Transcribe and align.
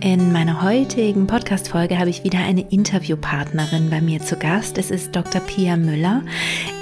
In 0.00 0.30
meiner 0.30 0.60
heutigen 0.60 1.26
Podcast-Folge 1.26 1.98
habe 1.98 2.10
ich 2.10 2.22
wieder 2.22 2.38
eine 2.38 2.60
Interviewpartnerin 2.70 3.88
bei 3.88 4.02
mir 4.02 4.20
zu 4.20 4.36
Gast. 4.36 4.76
Es 4.76 4.90
ist 4.90 5.16
Dr. 5.16 5.40
Pia 5.40 5.78
Müller. 5.78 6.22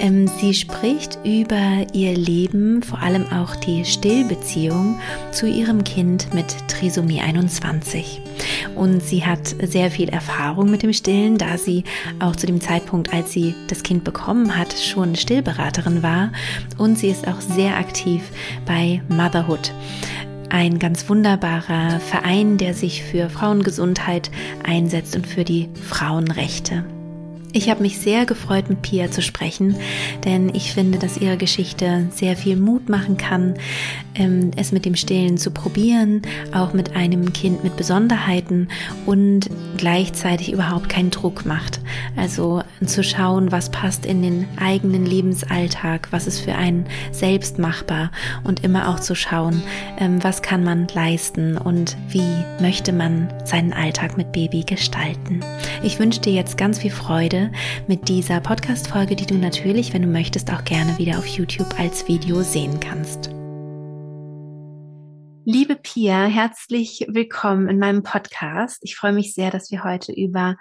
Ähm, 0.01 0.27
sie 0.27 0.53
spricht 0.53 1.17
über 1.23 1.85
ihr 1.93 2.13
Leben, 2.13 2.83
vor 2.83 3.01
allem 3.01 3.25
auch 3.31 3.55
die 3.55 3.85
Stillbeziehung 3.85 4.99
zu 5.31 5.47
ihrem 5.47 5.85
Kind 5.85 6.33
mit 6.33 6.45
Trisomie 6.67 7.21
21. 7.21 8.21
Und 8.75 9.01
sie 9.01 9.25
hat 9.25 9.55
sehr 9.63 9.89
viel 9.91 10.09
Erfahrung 10.09 10.69
mit 10.69 10.83
dem 10.83 10.91
Stillen, 10.91 11.37
da 11.37 11.57
sie 11.57 11.85
auch 12.19 12.35
zu 12.35 12.47
dem 12.47 12.59
Zeitpunkt, 12.59 13.13
als 13.13 13.31
sie 13.31 13.55
das 13.69 13.81
Kind 13.81 14.03
bekommen 14.03 14.57
hat, 14.57 14.73
schon 14.73 15.15
Stillberaterin 15.15 16.03
war. 16.03 16.33
Und 16.77 16.97
sie 16.97 17.07
ist 17.07 17.29
auch 17.29 17.39
sehr 17.39 17.77
aktiv 17.77 18.21
bei 18.65 19.01
Motherhood 19.07 19.71
ein 20.49 20.79
ganz 20.79 21.09
wunderbarer 21.09 21.99
Verein, 21.99 22.57
der 22.57 22.73
sich 22.73 23.03
für 23.03 23.29
Frauengesundheit 23.29 24.31
einsetzt 24.63 25.15
und 25.15 25.27
für 25.27 25.43
die 25.43 25.69
Frauenrechte. 25.81 26.83
Ich 27.55 27.69
habe 27.69 27.83
mich 27.83 27.99
sehr 27.99 28.25
gefreut, 28.25 28.67
mit 28.67 28.81
Pia 28.81 29.09
zu 29.09 29.21
sprechen, 29.21 29.77
denn 30.25 30.53
ich 30.53 30.73
finde, 30.73 30.99
dass 30.99 31.15
ihre 31.15 31.37
Geschichte 31.37 32.09
sehr 32.11 32.35
viel 32.35 32.57
Mut 32.57 32.89
machen 32.89 33.15
kann, 33.15 33.53
ähm, 34.13 34.51
es 34.57 34.73
mit 34.73 34.83
dem 34.83 34.97
Stillen 34.97 35.37
zu 35.37 35.51
probieren, 35.51 36.21
auch 36.53 36.73
mit 36.73 36.97
einem 36.97 37.31
Kind 37.31 37.63
mit 37.63 37.77
Besonderheiten 37.77 38.67
und 39.05 39.49
gleichzeitig 39.77 40.51
überhaupt 40.51 40.89
keinen 40.89 41.11
Druck 41.11 41.45
macht. 41.45 41.79
Also 42.17 42.61
zu 42.85 43.05
schauen, 43.05 43.53
was 43.53 43.69
passt 43.69 44.05
in 44.05 44.21
den 44.21 44.47
eigenen 44.57 45.05
Lebensalltag, 45.05 46.09
was 46.11 46.27
ist 46.27 46.41
für 46.41 46.55
einen 46.55 46.85
selbst 47.13 47.57
machbar 47.57 48.11
und 48.43 48.65
immer 48.65 48.89
auch 48.89 48.99
zu 48.99 49.15
schauen, 49.15 49.63
ähm, 49.97 50.21
was 50.21 50.41
kann 50.41 50.65
man 50.65 50.87
leisten 50.93 51.57
und 51.57 51.95
wie 52.09 52.43
möchte 52.61 52.91
man 52.91 53.33
seinen 53.45 53.71
Alltag 53.71 54.17
mit 54.17 54.33
Baby 54.33 54.63
gestalten. 54.63 55.39
Ich 55.83 55.99
wünsche 55.99 56.19
dir 56.19 56.33
jetzt 56.33 56.57
ganz 56.57 56.79
viel 56.79 56.91
Freude 56.91 57.44
mit 57.87 58.07
dieser 58.09 58.39
Podcast-Folge, 58.39 59.15
die 59.15 59.25
du 59.25 59.35
natürlich, 59.35 59.93
wenn 59.93 60.01
du 60.01 60.07
möchtest, 60.07 60.51
auch 60.51 60.63
gerne 60.63 60.97
wieder 60.97 61.17
auf 61.17 61.27
YouTube 61.27 61.79
als 61.79 62.07
Video 62.07 62.41
sehen 62.41 62.79
kannst. 62.79 63.29
Liebe 65.47 65.75
Pia, 65.75 66.25
herzlich 66.25 67.05
willkommen 67.07 67.69
in 67.69 67.77
meinem 67.77 68.01
Podcast. 68.01 68.79
Ich 68.81 68.95
freue 68.95 69.13
mich 69.13 69.35
sehr, 69.35 69.51
dass 69.51 69.69
wir 69.69 69.83
heute 69.83 70.11
über, 70.11 70.57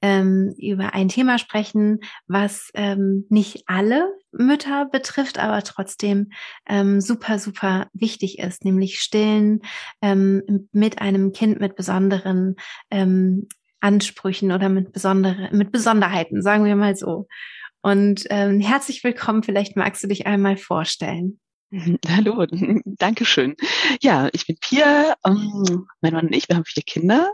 ähm, 0.00 0.54
über 0.56 0.94
ein 0.94 1.08
Thema 1.08 1.38
sprechen, 1.38 1.98
was 2.28 2.70
ähm, 2.74 3.26
nicht 3.30 3.64
alle 3.66 4.06
Mütter 4.30 4.86
betrifft, 4.86 5.40
aber 5.40 5.64
trotzdem 5.64 6.30
ähm, 6.68 7.00
super, 7.00 7.40
super 7.40 7.88
wichtig 7.92 8.38
ist, 8.38 8.64
nämlich 8.64 9.00
Stillen 9.00 9.62
ähm, 10.02 10.68
mit 10.70 11.00
einem 11.00 11.32
Kind 11.32 11.58
mit 11.58 11.74
besonderen 11.74 12.54
ähm, 12.92 13.48
Ansprüchen 13.80 14.52
oder 14.52 14.68
mit 14.68 14.92
besondere, 14.92 15.48
mit 15.52 15.72
Besonderheiten, 15.72 16.42
sagen 16.42 16.64
wir 16.64 16.76
mal 16.76 16.96
so. 16.96 17.26
Und 17.80 18.24
ähm, 18.30 18.60
herzlich 18.60 19.04
willkommen. 19.04 19.42
Vielleicht 19.42 19.76
magst 19.76 20.02
du 20.02 20.08
dich 20.08 20.26
einmal 20.26 20.56
vorstellen. 20.56 21.40
Hallo, 22.08 22.46
danke 22.84 23.24
schön. 23.24 23.56
Ja, 24.00 24.28
ich 24.32 24.46
bin 24.46 24.56
Pia, 24.60 25.14
ähm, 25.24 25.86
mein 26.00 26.12
Mann 26.12 26.26
und 26.26 26.34
ich, 26.34 26.48
wir 26.48 26.56
haben 26.56 26.64
vier 26.64 26.82
Kinder. 26.82 27.32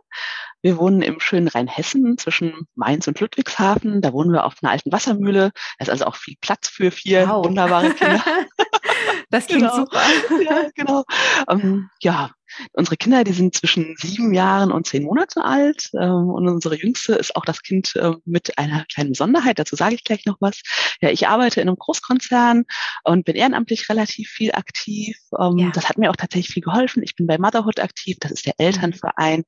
Wir 0.62 0.78
wohnen 0.78 1.02
im 1.02 1.20
schönen 1.20 1.48
Rheinhessen 1.48 2.16
zwischen 2.19 2.66
Mainz 2.74 3.06
und 3.06 3.20
Ludwigshafen. 3.20 4.00
Da 4.00 4.12
wohnen 4.12 4.32
wir 4.32 4.44
auf 4.44 4.54
einer 4.62 4.72
alten 4.72 4.90
Wassermühle. 4.92 5.52
Da 5.78 5.82
ist 5.82 5.90
also 5.90 6.06
auch 6.06 6.16
viel 6.16 6.36
Platz 6.40 6.69
für 6.69 6.90
vier 6.90 7.28
wow. 7.28 7.44
wunderbare 7.44 7.90
Kinder. 7.90 8.24
das 9.30 9.46
klingt 9.46 9.62
genau. 9.62 9.76
super. 9.76 10.02
Ja, 10.42 10.70
genau. 10.74 11.04
Ähm, 11.48 11.90
ja, 12.00 12.30
Unsere 12.72 12.97
Kinder, 12.97 13.25
die 13.25 13.32
sind 13.32 13.54
zwischen 13.54 13.94
sieben 13.98 14.34
Jahren 14.34 14.72
und 14.72 14.87
zehn 14.87 15.04
Monate 15.04 15.44
alt. 15.44 15.91
Ähm, 15.94 16.31
und 16.31 16.48
unsere 16.48 16.76
Jüngste 16.76 17.15
ist 17.15 17.37
auch 17.37 17.44
das 17.44 17.62
Kind 17.62 17.94
äh, 17.97 18.12
mit 18.25 18.59
einer 18.59 18.84
kleinen 18.92 19.10
Besonderheit. 19.10 19.59
Dazu 19.59 19.76
sage 19.76 19.94
ich 19.94 20.04
gleich 20.04 20.25
noch 20.26 20.37
was. 20.41 20.60
Ja, 21.00 21.10
ich 21.10 21.28
arbeite 21.28 21.60
in 21.60 21.69
einem 21.69 21.78
Großkonzern 21.78 22.64
und 23.04 23.25
bin 23.25 23.37
ehrenamtlich 23.37 23.88
relativ 23.88 24.28
viel 24.31 24.53
aktiv. 24.53 25.16
Ähm, 25.38 25.59
ja. 25.59 25.70
Das 25.70 25.88
hat 25.88 25.98
mir 25.98 26.10
auch 26.10 26.16
tatsächlich 26.16 26.53
viel 26.53 26.62
geholfen. 26.62 27.03
Ich 27.03 27.14
bin 27.14 27.26
bei 27.26 27.38
Motherhood 27.38 27.81
aktiv. 27.81 28.16
Das 28.20 28.32
ist 28.32 28.47
der. 28.47 28.54
Elternverein 28.64 29.44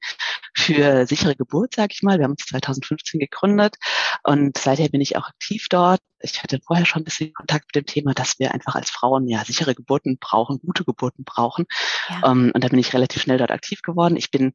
für 0.54 1.06
sichere 1.06 1.36
Geburt, 1.36 1.74
sage 1.74 1.92
ich 1.92 2.02
mal. 2.02 2.18
Wir 2.18 2.24
haben 2.24 2.32
uns 2.32 2.46
2015 2.46 3.20
gegründet 3.20 3.76
und 4.22 4.56
seither 4.58 4.88
bin 4.88 5.00
ich 5.00 5.16
auch 5.16 5.28
aktiv 5.28 5.66
dort. 5.70 6.00
Ich 6.20 6.42
hatte 6.42 6.60
vorher 6.64 6.86
schon 6.86 7.02
ein 7.02 7.04
bisschen 7.04 7.32
Kontakt 7.34 7.66
mit 7.66 7.74
dem 7.74 7.86
Thema, 7.86 8.14
dass 8.14 8.38
wir 8.38 8.54
einfach 8.54 8.74
als 8.74 8.90
Frauen 8.90 9.28
ja 9.28 9.44
sichere 9.44 9.74
Geburten 9.74 10.18
brauchen, 10.18 10.58
gute 10.58 10.84
Geburten 10.84 11.24
brauchen. 11.24 11.66
Ja. 12.08 12.32
Ähm, 12.32 12.52
und 12.54 12.64
da 12.64 12.68
bin 12.68 12.78
ich 12.78 12.92
relativ 12.96 13.22
schnell 13.22 13.38
dort 13.38 13.50
aktiv 13.50 13.82
geworden. 13.82 14.16
Ich 14.16 14.30
bin 14.30 14.52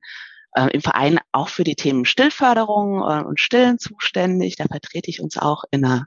äh, 0.54 0.68
im 0.72 0.82
Verein 0.82 1.20
auch 1.32 1.50
für 1.50 1.64
die 1.64 1.76
Themen 1.76 2.06
Stillförderung 2.06 3.02
äh, 3.02 3.24
und 3.24 3.40
Stillen 3.40 3.80
zuständig. 3.80 4.58
Da 4.58 4.66
vertrete 4.66 5.10
ich 5.10 5.22
uns 5.22 5.38
auch 5.38 5.64
in 5.72 5.86
einer 5.86 6.06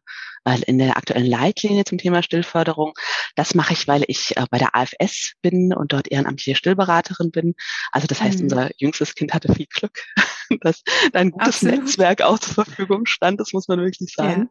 in 0.67 0.77
der 0.77 0.99
aktuellen 0.99 1.25
Leitlinie 1.25 1.87
zum 1.87 1.97
Thema 1.97 2.23
Stillförderung. 2.23 2.93
Das 3.35 3.55
mache 3.55 3.73
ich, 3.73 3.89
weil 3.89 4.05
ich 4.09 4.37
äh, 4.37 4.45
bei 4.51 4.59
der 4.59 4.77
AFS 4.77 5.33
bin 5.41 5.73
und 5.73 5.95
dort 5.95 6.13
ehrenamtliche 6.13 6.55
Stillberaterin 6.55 7.31
bin. 7.31 7.55
Also 7.93 8.07
das 8.07 8.21
heißt, 8.21 8.41
mhm. 8.41 8.45
unser 8.45 8.71
jüngstes 8.77 9.15
Kind 9.15 9.33
hatte 9.33 9.55
viel 9.55 9.65
Glück, 9.71 9.99
dass 10.61 10.83
da 11.13 11.21
ein 11.21 11.31
gutes 11.31 11.49
Absolut. 11.65 11.85
Netzwerk 11.85 12.21
auch 12.21 12.39
zur 12.39 12.67
Verfügung 12.67 13.07
stand. 13.07 13.41
Das 13.41 13.55
muss 13.55 13.69
man 13.69 13.81
wirklich 13.81 14.13
sagen. 14.15 14.51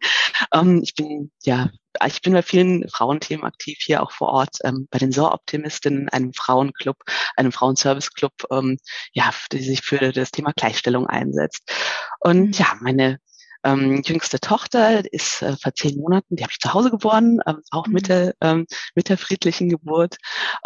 Ja. 0.51 0.61
Ähm, 0.61 0.81
ich 0.81 0.95
bin 0.95 1.31
ja 1.43 1.69
ich 2.05 2.21
bin 2.21 2.33
bei 2.33 2.41
vielen 2.41 2.87
Frauenthemen 2.89 3.45
aktiv 3.45 3.77
hier 3.81 4.03
auch 4.03 4.11
vor 4.11 4.29
Ort, 4.29 4.57
ähm, 4.63 4.87
bei 4.89 4.99
den 4.99 5.11
Sohr-Optimistinnen, 5.11 6.09
einem 6.09 6.33
Frauenclub, 6.33 6.97
einem 7.35 7.51
Frauenservice-Club, 7.51 8.33
ähm, 8.51 8.77
ja, 9.13 9.31
die 9.51 9.63
sich 9.63 9.81
für 9.81 10.11
das 10.11 10.31
Thema 10.31 10.53
Gleichstellung 10.55 11.07
einsetzt. 11.07 11.71
Und 12.19 12.47
mhm. 12.47 12.51
ja, 12.53 12.75
meine 12.81 13.19
ähm, 13.63 14.01
jüngste 14.03 14.39
Tochter 14.39 15.03
ist 15.13 15.41
äh, 15.41 15.55
vor 15.55 15.73
zehn 15.73 15.97
Monaten, 15.97 16.35
die 16.35 16.43
habe 16.43 16.51
ich 16.51 16.59
zu 16.59 16.73
Hause 16.73 16.91
geboren, 16.91 17.39
ähm, 17.45 17.61
auch 17.71 17.87
mhm. 17.87 17.93
mit, 17.93 18.09
der, 18.09 18.35
ähm, 18.41 18.65
mit 18.95 19.09
der 19.09 19.17
friedlichen 19.17 19.69
Geburt. 19.69 20.17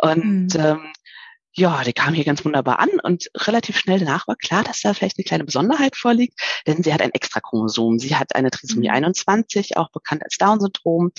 Und 0.02 0.54
mhm. 0.54 0.60
ähm, 0.60 0.94
ja, 1.58 1.84
die 1.84 1.94
kam 1.94 2.14
hier 2.14 2.24
ganz 2.24 2.46
wunderbar 2.46 2.80
an 2.80 2.90
und 3.02 3.30
relativ 3.36 3.78
schnell 3.80 4.00
danach 4.00 4.28
war 4.28 4.36
klar, 4.36 4.64
dass 4.64 4.82
da 4.82 4.94
vielleicht 4.94 5.18
eine 5.18 5.26
kleine 5.26 5.44
Besonderheit 5.44 5.96
vorliegt, 5.96 6.40
denn 6.68 6.84
sie 6.84 6.94
hat 6.94 7.02
ein 7.02 7.12
Extrachromosom. 7.12 7.98
Sie 7.98 8.16
hat 8.16 8.36
eine 8.36 8.52
Trisomie 8.52 8.92
21, 8.92 9.72
mhm. 9.72 9.78
auch 9.82 9.90
bekannt 9.92 10.24
als 10.24 10.38
Down-Syndrom. 10.38 11.12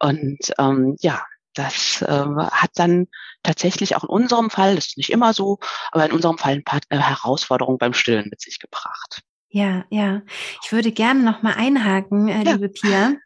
Und 0.00 0.38
ähm, 0.58 0.96
ja, 1.00 1.22
das 1.54 2.00
äh, 2.00 2.06
hat 2.06 2.70
dann 2.76 3.08
tatsächlich 3.42 3.94
auch 3.94 4.04
in 4.04 4.08
unserem 4.08 4.48
Fall, 4.48 4.76
das 4.76 4.86
ist 4.88 4.96
nicht 4.96 5.10
immer 5.10 5.34
so, 5.34 5.58
aber 5.90 6.06
in 6.06 6.12
unserem 6.12 6.38
Fall 6.38 6.54
ein 6.54 6.64
paar 6.64 6.80
äh, 6.88 6.96
Herausforderungen 6.96 7.76
beim 7.76 7.92
Stillen 7.92 8.28
mit 8.30 8.40
sich 8.40 8.60
gebracht. 8.60 9.20
Ja, 9.50 9.84
ja. 9.90 10.22
Ich 10.64 10.72
würde 10.72 10.92
gerne 10.92 11.22
noch 11.22 11.42
mal 11.42 11.54
einhaken, 11.54 12.28
äh, 12.28 12.42
ja. 12.44 12.52
liebe 12.52 12.70
Pia, 12.70 13.16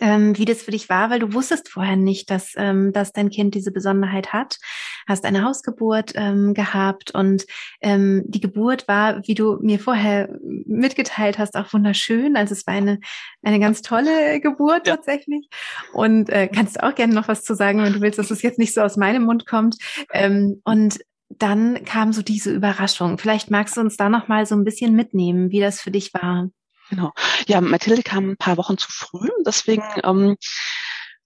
ähm, 0.00 0.36
wie 0.36 0.44
das 0.44 0.62
für 0.62 0.70
dich 0.70 0.88
war, 0.88 1.10
weil 1.10 1.20
du 1.20 1.32
wusstest 1.32 1.68
vorher 1.68 1.96
nicht, 1.96 2.30
dass, 2.30 2.52
ähm, 2.56 2.92
dass 2.92 3.12
dein 3.12 3.30
Kind 3.30 3.54
diese 3.54 3.72
Besonderheit 3.72 4.32
hat. 4.32 4.58
Hast 5.06 5.24
eine 5.24 5.44
Hausgeburt 5.44 6.12
ähm, 6.14 6.54
gehabt 6.54 7.14
und 7.14 7.46
ähm, 7.80 8.22
die 8.26 8.40
Geburt 8.40 8.88
war, 8.88 9.26
wie 9.26 9.34
du 9.34 9.58
mir 9.60 9.78
vorher 9.78 10.28
mitgeteilt 10.66 11.38
hast, 11.38 11.56
auch 11.56 11.72
wunderschön. 11.72 12.36
Also 12.36 12.52
es 12.52 12.66
war 12.66 12.74
eine, 12.74 13.00
eine 13.42 13.60
ganz 13.60 13.82
tolle 13.82 14.40
Geburt 14.40 14.86
ja. 14.86 14.96
tatsächlich. 14.96 15.48
Und 15.92 16.28
äh, 16.30 16.48
kannst 16.48 16.76
du 16.76 16.84
auch 16.84 16.94
gerne 16.94 17.14
noch 17.14 17.28
was 17.28 17.44
zu 17.44 17.54
sagen, 17.54 17.82
wenn 17.82 17.92
du 17.92 18.00
willst, 18.00 18.18
dass 18.18 18.30
es 18.30 18.42
jetzt 18.42 18.58
nicht 18.58 18.74
so 18.74 18.80
aus 18.82 18.96
meinem 18.96 19.24
Mund 19.24 19.46
kommt. 19.46 19.76
Ähm, 20.12 20.60
und 20.64 20.98
dann 21.30 21.84
kam 21.84 22.12
so 22.12 22.22
diese 22.22 22.52
Überraschung. 22.52 23.18
Vielleicht 23.18 23.50
magst 23.50 23.76
du 23.76 23.80
uns 23.80 23.96
da 23.96 24.08
noch 24.08 24.28
mal 24.28 24.46
so 24.46 24.54
ein 24.54 24.64
bisschen 24.64 24.94
mitnehmen, 24.94 25.50
wie 25.50 25.60
das 25.60 25.80
für 25.80 25.90
dich 25.90 26.14
war. 26.14 26.48
Genau. 26.90 27.12
Ja, 27.46 27.60
Mathilde 27.60 28.02
kam 28.02 28.30
ein 28.30 28.36
paar 28.36 28.56
Wochen 28.56 28.78
zu 28.78 28.90
früh, 28.90 29.28
deswegen 29.46 29.84
ähm, 30.04 30.36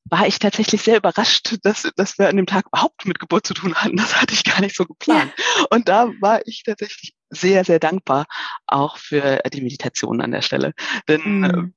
war 0.05 0.26
ich 0.26 0.38
tatsächlich 0.38 0.82
sehr 0.82 0.97
überrascht, 0.97 1.59
dass, 1.62 1.91
dass 1.97 2.19
wir 2.19 2.29
an 2.29 2.37
dem 2.37 2.47
Tag 2.47 2.67
überhaupt 2.67 3.06
mit 3.06 3.20
Geburt 3.20 3.47
zu 3.47 3.55
tun 3.55 3.75
hatten. 3.75 3.97
Das 3.97 4.20
hatte 4.20 4.35
ich 4.35 4.44
gar 4.44 4.61
nicht 4.61 4.76
so 4.76 4.85
geplant. 4.85 5.32
Ja. 5.37 5.67
Und 5.70 5.88
da 5.88 6.11
war 6.20 6.41
ich 6.47 6.64
tatsächlich 6.64 7.14
sehr, 7.31 7.64
sehr 7.64 7.79
dankbar 7.79 8.26
auch 8.67 8.97
für 8.97 9.41
die 9.53 9.62
Meditation 9.62 10.20
an 10.20 10.32
der 10.32 10.43
Stelle. 10.43 10.75
Denn 11.09 11.41
mhm 11.41 11.75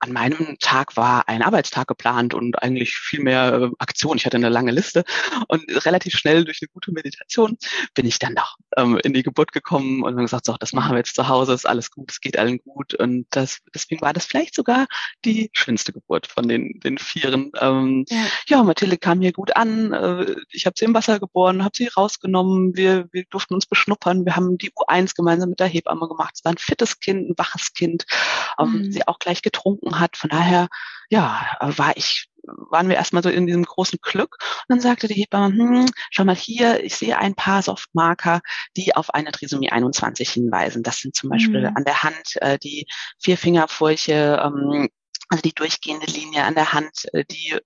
an 0.00 0.12
meinem 0.12 0.56
Tag 0.58 0.96
war 0.96 1.28
ein 1.28 1.42
Arbeitstag 1.42 1.86
geplant 1.88 2.34
und 2.34 2.62
eigentlich 2.62 2.96
viel 2.96 3.20
mehr 3.20 3.52
äh, 3.52 3.70
Aktion. 3.78 4.16
Ich 4.16 4.26
hatte 4.26 4.38
eine 4.38 4.48
lange 4.48 4.72
Liste 4.72 5.04
und 5.48 5.62
relativ 5.84 6.14
schnell 6.14 6.44
durch 6.44 6.60
eine 6.62 6.68
gute 6.68 6.90
Meditation 6.92 7.58
bin 7.94 8.06
ich 8.06 8.18
dann 8.18 8.32
noch 8.32 8.56
ähm, 8.76 8.98
in 9.04 9.12
die 9.12 9.22
Geburt 9.22 9.52
gekommen 9.52 10.02
und 10.02 10.12
habe 10.12 10.22
gesagt, 10.22 10.46
so, 10.46 10.56
das 10.58 10.72
machen 10.72 10.92
wir 10.92 10.98
jetzt 10.98 11.14
zu 11.14 11.28
Hause, 11.28 11.52
ist 11.52 11.68
alles 11.68 11.90
gut, 11.90 12.10
es 12.10 12.20
geht 12.20 12.38
allen 12.38 12.58
gut. 12.58 12.94
Und 12.94 13.26
das, 13.30 13.58
deswegen 13.74 14.00
war 14.00 14.12
das 14.12 14.24
vielleicht 14.24 14.54
sogar 14.54 14.86
die 15.24 15.50
schönste 15.52 15.92
Geburt 15.92 16.26
von 16.26 16.48
den, 16.48 16.80
den 16.80 16.96
Vieren. 16.96 17.52
Ähm, 17.60 18.04
ja. 18.08 18.24
ja, 18.48 18.62
Mathilde 18.62 18.96
kam 18.96 19.20
hier 19.20 19.32
gut 19.32 19.54
an. 19.54 19.92
Äh, 19.92 20.36
ich 20.50 20.64
habe 20.64 20.74
sie 20.78 20.86
im 20.86 20.94
Wasser 20.94 21.20
geboren, 21.20 21.62
habe 21.62 21.76
sie 21.76 21.88
rausgenommen. 21.88 22.74
Wir, 22.74 23.08
wir 23.12 23.24
durften 23.24 23.54
uns 23.54 23.66
beschnuppern. 23.66 24.24
Wir 24.24 24.36
haben 24.36 24.56
die 24.56 24.70
U1 24.72 25.14
gemeinsam 25.14 25.50
mit 25.50 25.60
der 25.60 25.66
Hebamme 25.66 26.08
gemacht. 26.08 26.32
Es 26.36 26.44
war 26.44 26.52
ein 26.52 26.58
fittes 26.58 27.00
Kind, 27.00 27.28
ein 27.28 27.34
waches 27.36 27.74
Kind, 27.74 28.06
ähm, 28.58 28.72
mhm. 28.72 28.92
sie 28.92 29.06
auch 29.06 29.18
gleich 29.18 29.42
getrunken 29.42 29.89
getrunken 29.90 30.00
hat. 30.00 30.16
Von 30.16 30.30
daher, 30.30 30.68
ja, 31.08 31.46
war 31.60 31.96
ich, 31.96 32.28
waren 32.42 32.88
wir 32.88 32.96
erstmal 32.96 33.22
so 33.22 33.28
in 33.28 33.46
diesem 33.46 33.64
großen 33.64 33.98
Glück. 34.02 34.38
Und 34.40 34.66
dann 34.68 34.80
sagte 34.80 35.08
die 35.08 35.14
Hebamme, 35.14 35.54
hm, 35.54 35.86
schau 36.10 36.24
mal 36.24 36.34
hier, 36.34 36.82
ich 36.84 36.96
sehe 36.96 37.18
ein 37.18 37.34
paar 37.34 37.62
Softmarker, 37.62 38.40
die 38.76 38.94
auf 38.94 39.12
eine 39.12 39.32
Trisomie 39.32 39.70
21 39.70 40.30
hinweisen. 40.30 40.82
Das 40.82 40.98
sind 40.98 41.14
zum 41.14 41.30
Beispiel 41.30 41.70
mhm. 41.70 41.76
an 41.76 41.84
der 41.84 42.02
Hand 42.02 42.36
äh, 42.36 42.58
die 42.58 42.86
Vierfingerfurche, 43.18 44.40
ähm, 44.42 44.88
also 45.28 45.42
die 45.42 45.54
durchgehende 45.54 46.06
Linie 46.06 46.44
an 46.44 46.54
der 46.54 46.72
Hand, 46.72 47.06
äh, 47.12 47.24
die 47.24 47.56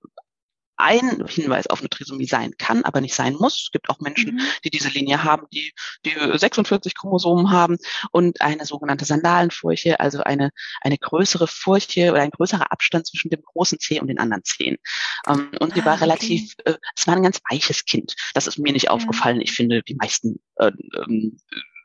ein 0.77 1.25
Hinweis 1.27 1.67
auf 1.67 1.81
eine 1.81 1.89
Trisomie 1.89 2.27
sein 2.27 2.53
kann, 2.59 2.85
aber 2.85 3.01
nicht 3.01 3.15
sein 3.15 3.35
muss. 3.35 3.65
Es 3.65 3.71
gibt 3.73 3.89
auch 3.91 4.01
Menschen, 4.01 4.35
mhm. 4.35 4.41
die 4.65 4.71
diese 4.71 4.89
Linie 4.89 5.23
haben, 5.23 5.47
die, 5.53 5.73
die 6.05 6.15
46 6.15 6.95
Chromosomen 6.95 7.51
haben 7.51 7.79
und 8.11 8.41
eine 8.41 8.67
sogenannte 8.67 9.05
Sandalenfurche, 9.05 10.01
also 10.01 10.23
eine, 10.23 10.51
eine 10.81 10.99
größere 10.99 11.47
Furche 11.47 12.11
oder 12.11 12.23
ein 12.23 12.31
größerer 12.31 12.73
Abstand 12.73 13.07
zwischen 13.07 13.31
dem 13.31 13.43
großen 13.43 13.79
Zeh 13.79 14.01
und 14.01 14.09
den 14.09 14.19
anderen 14.19 14.45
Zehen. 14.45 14.77
Ähm, 15.29 15.51
und 15.61 15.73
ah, 15.73 15.75
sie 15.75 15.85
war 15.85 16.01
relativ, 16.01 16.55
okay. 16.61 16.73
äh, 16.73 16.79
es 16.97 17.07
war 17.07 17.17
ein 17.17 17.23
ganz 17.23 17.41
weiches 17.51 17.85
Kind. 17.85 18.15
Das 18.35 18.47
ist 18.47 18.59
mir 18.59 18.73
nicht 18.73 18.85
ja. 18.85 18.91
aufgefallen. 18.91 19.41
Ich 19.41 19.53
finde, 19.53 19.83
die 19.83 19.95
meisten 19.95 20.41
äh, 20.57 20.73
ähm, 21.07 21.39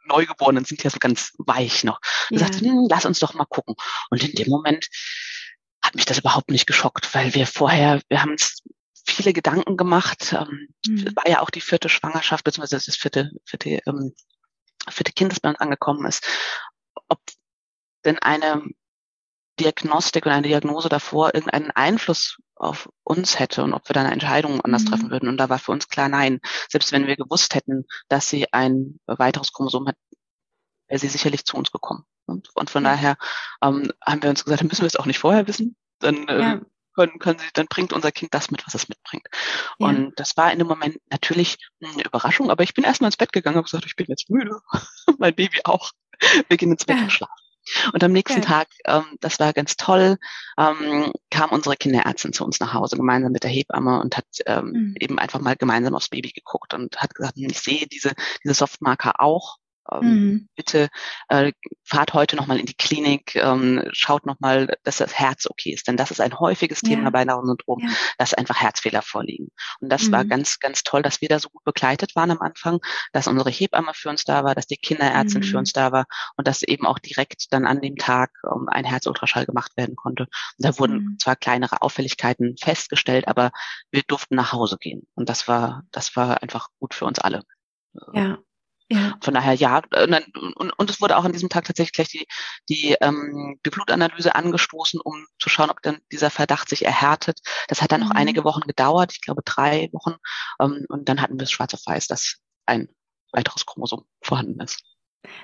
Neugeborenen 0.06 0.66
sind 0.66 0.84
ja 0.84 0.90
so 0.90 0.98
ganz 1.00 1.34
weich 1.38 1.84
noch. 1.84 2.00
Ja. 2.32 2.40
sagt, 2.40 2.62
hm, 2.62 2.88
lass 2.90 3.06
uns 3.06 3.20
doch 3.20 3.34
mal 3.36 3.46
gucken. 3.46 3.76
Und 4.10 4.24
in 4.24 4.34
dem 4.34 4.50
Moment 4.50 4.88
hat 5.82 5.96
mich 5.96 6.06
das 6.06 6.20
überhaupt 6.20 6.52
nicht 6.52 6.68
geschockt, 6.68 7.14
weil 7.14 7.34
wir 7.36 7.48
vorher, 7.48 8.02
wir 8.10 8.22
haben 8.22 8.34
es 8.34 8.64
viele 9.14 9.34
Gedanken 9.34 9.78
gemacht. 9.78 10.34
Ähm, 10.34 10.68
mhm. 10.86 11.16
War 11.16 11.28
ja 11.28 11.42
auch 11.42 11.50
die 11.50 11.62
vierte 11.62 11.90
Schwangerschaft, 11.90 12.44
beziehungsweise 12.44 12.86
das 12.86 12.96
vierte, 12.96 13.32
vierte, 13.46 13.82
ähm, 13.86 14.14
vierte 14.90 15.12
Kind, 15.12 15.32
das 15.32 15.40
bei 15.40 15.50
uns 15.50 15.60
angekommen 15.60 16.06
ist. 16.06 16.26
Ob 17.08 17.20
denn 18.06 18.20
eine 18.20 18.64
Diagnostik 19.60 20.26
oder 20.26 20.36
eine 20.36 20.48
Diagnose 20.48 20.90
davor 20.90 21.36
irgendeinen 21.36 21.72
Einfluss 21.72 22.38
auf 22.56 22.90
uns 23.04 23.40
hätte 23.40 23.64
und 23.64 23.74
ob 23.74 23.90
wir 23.90 23.94
dann 23.94 24.06
eine 24.06 24.14
Entscheidung 24.14 24.62
anders 24.62 24.84
mhm. 24.84 24.88
treffen 24.88 25.12
würden. 25.12 25.30
Und 25.30 25.38
da 25.38 25.50
war 25.50 25.60
für 25.60 25.72
uns 25.72 25.90
klar, 25.90 26.10
nein. 26.10 26.40
Selbst 26.70 26.92
wenn 26.92 27.08
wir 27.08 27.18
gewusst 27.18 27.56
hätten, 27.56 27.86
dass 28.08 28.30
sie 28.30 28.52
ein 28.54 29.00
weiteres 29.06 29.54
Chromosom 29.54 29.88
hat, 29.88 29.96
wäre 30.88 31.00
sie 31.00 31.08
sicherlich 31.08 31.46
zu 31.46 31.58
uns 31.58 31.72
gekommen. 31.72 32.06
Und, 32.26 32.70
von 32.70 32.84
ja. 32.84 32.92
daher 32.92 33.18
ähm, 33.64 33.92
haben 34.06 34.22
wir 34.22 34.30
uns 34.30 34.44
gesagt, 34.44 34.64
müssen 34.64 34.82
wir 34.82 34.88
es 34.88 34.96
auch 34.96 35.06
nicht 35.06 35.20
vorher 35.20 35.48
wissen. 35.48 35.76
Dann 36.00 36.26
ähm, 36.30 36.40
ja 36.40 36.62
können, 36.94 37.20
können 37.20 37.40
sie, 37.40 37.48
dann 37.54 37.68
bringt 37.68 37.94
unser 37.94 38.12
Kind 38.12 38.34
das 38.34 38.52
mit, 38.52 38.66
was 38.66 38.76
es 38.76 38.90
mitbringt. 38.90 39.28
Ja. 39.80 39.88
Und 39.88 40.20
das 40.20 40.38
war 40.38 40.52
in 40.52 40.60
dem 40.60 40.68
Moment 40.68 40.98
natürlich 41.10 41.58
eine 41.84 42.04
Überraschung, 42.04 42.50
aber 42.50 42.64
ich 42.64 42.74
bin 42.74 42.84
erstmal 42.84 43.10
ins 43.10 43.18
Bett 43.18 43.34
gegangen 43.34 43.58
und 43.58 43.64
gesagt, 43.64 43.86
ich 43.86 43.96
bin 43.96 44.08
jetzt 44.10 44.30
müde. 44.30 44.60
mein 45.18 45.36
Baby 45.36 45.62
auch. 45.64 45.92
Wir 46.48 46.58
gehen 46.58 46.72
ins 46.72 46.86
Bett 46.86 46.98
ja. 46.98 47.04
und 47.04 47.12
schlafen. 47.12 47.34
Und 47.94 48.04
am 48.04 48.12
nächsten 48.12 48.42
ja. 48.42 48.46
Tag, 48.46 48.68
ähm, 48.86 49.06
das 49.20 49.40
war 49.40 49.54
ganz 49.54 49.78
toll, 49.78 50.18
ähm, 50.58 51.12
kam 51.30 51.52
unsere 51.52 51.76
Kinderärztin 51.76 52.34
zu 52.34 52.44
uns 52.44 52.60
nach 52.60 52.74
Hause, 52.74 52.98
gemeinsam 52.98 53.32
mit 53.32 53.44
der 53.44 53.52
Hebamme 53.52 54.00
und 54.00 54.18
hat 54.18 54.26
ähm, 54.46 54.72
mhm. 54.72 54.96
eben 55.00 55.20
einfach 55.20 55.40
mal 55.40 55.56
gemeinsam 55.56 55.96
aufs 55.96 56.10
Baby 56.10 56.32
geguckt 56.32 56.74
und 56.74 56.98
hat 56.98 57.14
gesagt, 57.14 57.38
ich 57.38 57.60
sehe 57.60 57.88
diese, 57.88 58.14
diese 58.44 58.54
Softmarker 58.56 59.22
auch 59.22 59.58
mhm. 60.02 60.50
bitte 60.56 60.90
äh, 61.30 61.52
fahrt 61.84 62.14
heute 62.14 62.36
nochmal 62.36 62.60
in 62.60 62.66
die 62.66 62.76
Klinik, 62.76 63.36
ähm, 63.36 63.84
schaut 63.92 64.26
nochmal, 64.26 64.78
dass 64.84 64.98
das 64.98 65.14
Herz 65.14 65.48
okay 65.50 65.72
ist. 65.72 65.88
Denn 65.88 65.98
das 65.98 66.12
ist 66.12 66.22
ein 66.22 66.40
häufiges 66.40 66.82
Thema 66.82 67.06
ja. 67.06 67.10
bei 67.10 67.26
Down-Syndrom, 67.26 67.80
ja. 67.82 67.90
dass 68.18 68.34
einfach 68.34 68.58
Herzfehler 68.58 69.02
vorliegen. 69.02 69.50
Und 69.80 69.90
das 69.92 70.08
mhm. 70.08 70.12
war 70.12 70.26
ganz, 70.26 70.60
ganz 70.60 70.84
toll, 70.84 71.02
dass 71.02 71.22
wir 71.22 71.30
da 71.30 71.40
so 71.40 71.50
gut 71.50 71.64
begleitet 71.64 72.16
waren 72.16 72.32
am 72.32 72.42
Anfang, 72.42 72.80
dass 73.14 73.28
unsere 73.28 73.50
Hebamme 73.50 73.92
für 73.94 74.10
uns 74.10 74.24
da 74.24 74.44
war, 74.44 74.56
dass 74.56 74.68
die 74.68 74.78
Kinderärztin 74.78 75.42
mhm. 75.42 75.46
für 75.46 75.58
uns 75.58 75.74
da 75.74 75.92
war 75.92 76.06
und 76.38 76.48
dass 76.48 76.64
eben 76.64 76.86
auch 76.86 77.00
direkt 77.00 77.52
dann 77.52 77.66
an 77.66 77.82
dem 77.82 77.96
Tag 77.96 78.32
ähm, 78.46 78.68
ein 78.68 78.86
Herzultraschall 78.86 79.46
gemacht 79.46 79.72
werden 79.76 79.96
konnte. 79.96 80.24
Und 80.24 80.66
da 80.66 80.78
wurden 80.78 80.96
mhm. 80.96 81.18
zwar 81.20 81.36
kleinere 81.36 81.82
Auffälligkeiten 81.82 82.56
festgestellt, 82.60 83.28
aber 83.28 83.52
wir 83.92 84.04
durften 84.08 84.36
nach 84.36 84.54
Hause 84.54 84.78
gehen. 84.80 85.08
Und 85.16 85.30
das 85.30 85.48
war, 85.48 85.84
das 85.92 86.16
war 86.16 86.42
einfach 86.44 86.70
gut 86.80 86.94
für 86.94 87.06
uns 87.06 87.20
alle. 87.20 87.44
Ja, 88.14 88.38
ja. 88.92 89.16
Von 89.22 89.36
daher 89.36 89.54
ja, 89.54 89.82
und, 89.96 90.56
und, 90.56 90.72
und 90.72 90.90
es 90.90 91.00
wurde 91.00 91.16
auch 91.16 91.24
an 91.24 91.32
diesem 91.32 91.50
Tag 91.50 91.66
tatsächlich 91.66 91.94
gleich 91.94 92.10
die, 92.10 92.26
die, 92.70 92.96
ähm, 93.02 93.60
die 93.64 93.70
Blutanalyse 93.70 94.34
angestoßen, 94.34 95.00
um 95.00 95.28
zu 95.38 95.48
schauen, 95.48 95.70
ob 95.70 95.82
dann 95.84 96.00
dieser 96.12 96.32
Verdacht 96.32 96.70
sich 96.70 96.86
erhärtet. 96.86 97.40
Das 97.68 97.84
hat 97.84 97.92
dann 97.92 98.02
mhm. 98.02 98.08
noch 98.08 98.16
einige 98.16 98.44
Wochen 98.44 98.62
gedauert, 98.62 99.12
ich 99.14 99.22
glaube 99.22 99.44
drei 99.46 99.90
Wochen. 99.92 100.16
Ähm, 100.60 100.86
und 100.90 101.08
dann 101.08 101.22
hatten 101.22 101.38
wir 101.38 101.44
es 101.44 101.52
schwarz 101.52 101.74
auf 101.76 101.82
weiß, 101.86 102.08
dass 102.08 102.38
ein 102.66 102.90
weiteres 103.32 103.68
Chromosom 103.68 104.06
vorhanden 104.22 104.60
ist. 104.60 104.82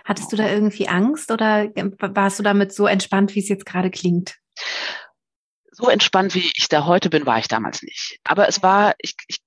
Hattest 0.06 0.32
du 0.32 0.38
da 0.38 0.50
irgendwie 0.50 0.88
Angst 0.88 1.30
oder 1.30 1.68
warst 2.00 2.40
du 2.40 2.44
damit 2.44 2.74
so 2.74 2.88
entspannt, 2.88 3.36
wie 3.36 3.42
es 3.42 3.50
jetzt 3.50 3.66
gerade 3.66 3.92
klingt? 3.92 4.38
So 5.72 5.90
entspannt, 5.90 6.34
wie 6.34 6.52
ich 6.56 6.68
da 6.68 6.86
heute 6.86 7.10
bin, 7.12 7.26
war 7.26 7.38
ich 7.38 7.48
damals 7.48 7.84
nicht. 7.84 8.20
Aber 8.24 8.48
es 8.48 8.64
war, 8.64 8.96
ich, 8.98 9.16
ich 9.28 9.42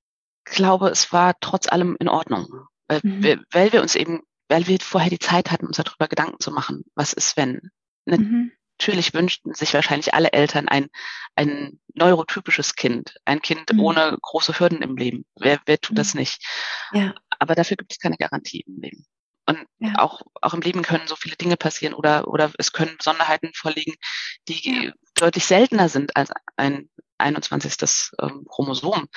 glaube, 0.45 0.89
es 0.91 1.13
war 1.13 1.35
trotz 1.41 1.67
allem 1.67 1.97
in 1.99 2.09
Ordnung 2.09 2.69
weil, 2.89 3.01
mhm. 3.03 3.23
wir, 3.23 3.43
weil 3.53 3.73
wir 3.73 3.83
uns 3.83 3.95
eben, 3.95 4.23
weil 4.49 4.67
wir 4.67 4.79
vorher 4.81 5.11
die 5.11 5.19
Zeit 5.19 5.51
hatten, 5.51 5.67
uns 5.67 5.77
darüber 5.77 6.09
Gedanken 6.09 6.41
zu 6.41 6.51
machen, 6.51 6.85
was 6.95 7.13
ist, 7.13 7.37
wenn. 7.37 7.71
Mhm. 8.07 8.53
Natürlich 8.81 9.13
wünschten 9.13 9.55
sich 9.55 9.75
wahrscheinlich 9.75 10.15
alle 10.15 10.33
Eltern 10.33 10.69
ein, 10.69 10.89
ein 11.35 11.81
neurotypisches 11.95 12.77
Kind, 12.77 13.17
ein 13.25 13.43
Kind 13.43 13.73
mhm. 13.73 13.81
ohne 13.81 14.17
große 14.21 14.59
Hürden 14.59 14.83
im 14.83 14.97
Leben. 14.97 15.25
Wer, 15.39 15.61
wer 15.67 15.81
tut 15.81 15.99
das 15.99 16.15
mhm. 16.15 16.21
nicht? 16.21 16.45
Ja. 16.93 17.15
Aber 17.39 17.55
dafür 17.55 17.77
gibt 17.77 17.93
es 17.93 17.99
keine 17.99 18.17
Garantie 18.17 18.65
im 18.67 18.81
Leben. 18.81 19.05
Und 19.47 19.67
ja. 19.79 19.95
auch, 19.99 20.23
auch 20.43 20.53
im 20.53 20.61
Leben 20.61 20.83
können 20.83 21.09
so 21.09 21.17
viele 21.17 21.37
Dinge 21.37 21.57
passieren 21.57 21.95
oder, 21.95 22.29
oder 22.29 22.53
es 22.59 22.73
können 22.73 22.99
Besonderheiten 22.99 23.51
vorliegen, 23.55 23.95
die 24.47 24.85
ja. 24.85 24.93
deutlich 25.15 25.47
seltener 25.47 25.89
sind 25.89 26.17
als 26.17 26.31
ein 26.57 26.91
21. 27.19 28.11
Ähm, 28.21 28.45
Chromosom. 28.49 29.09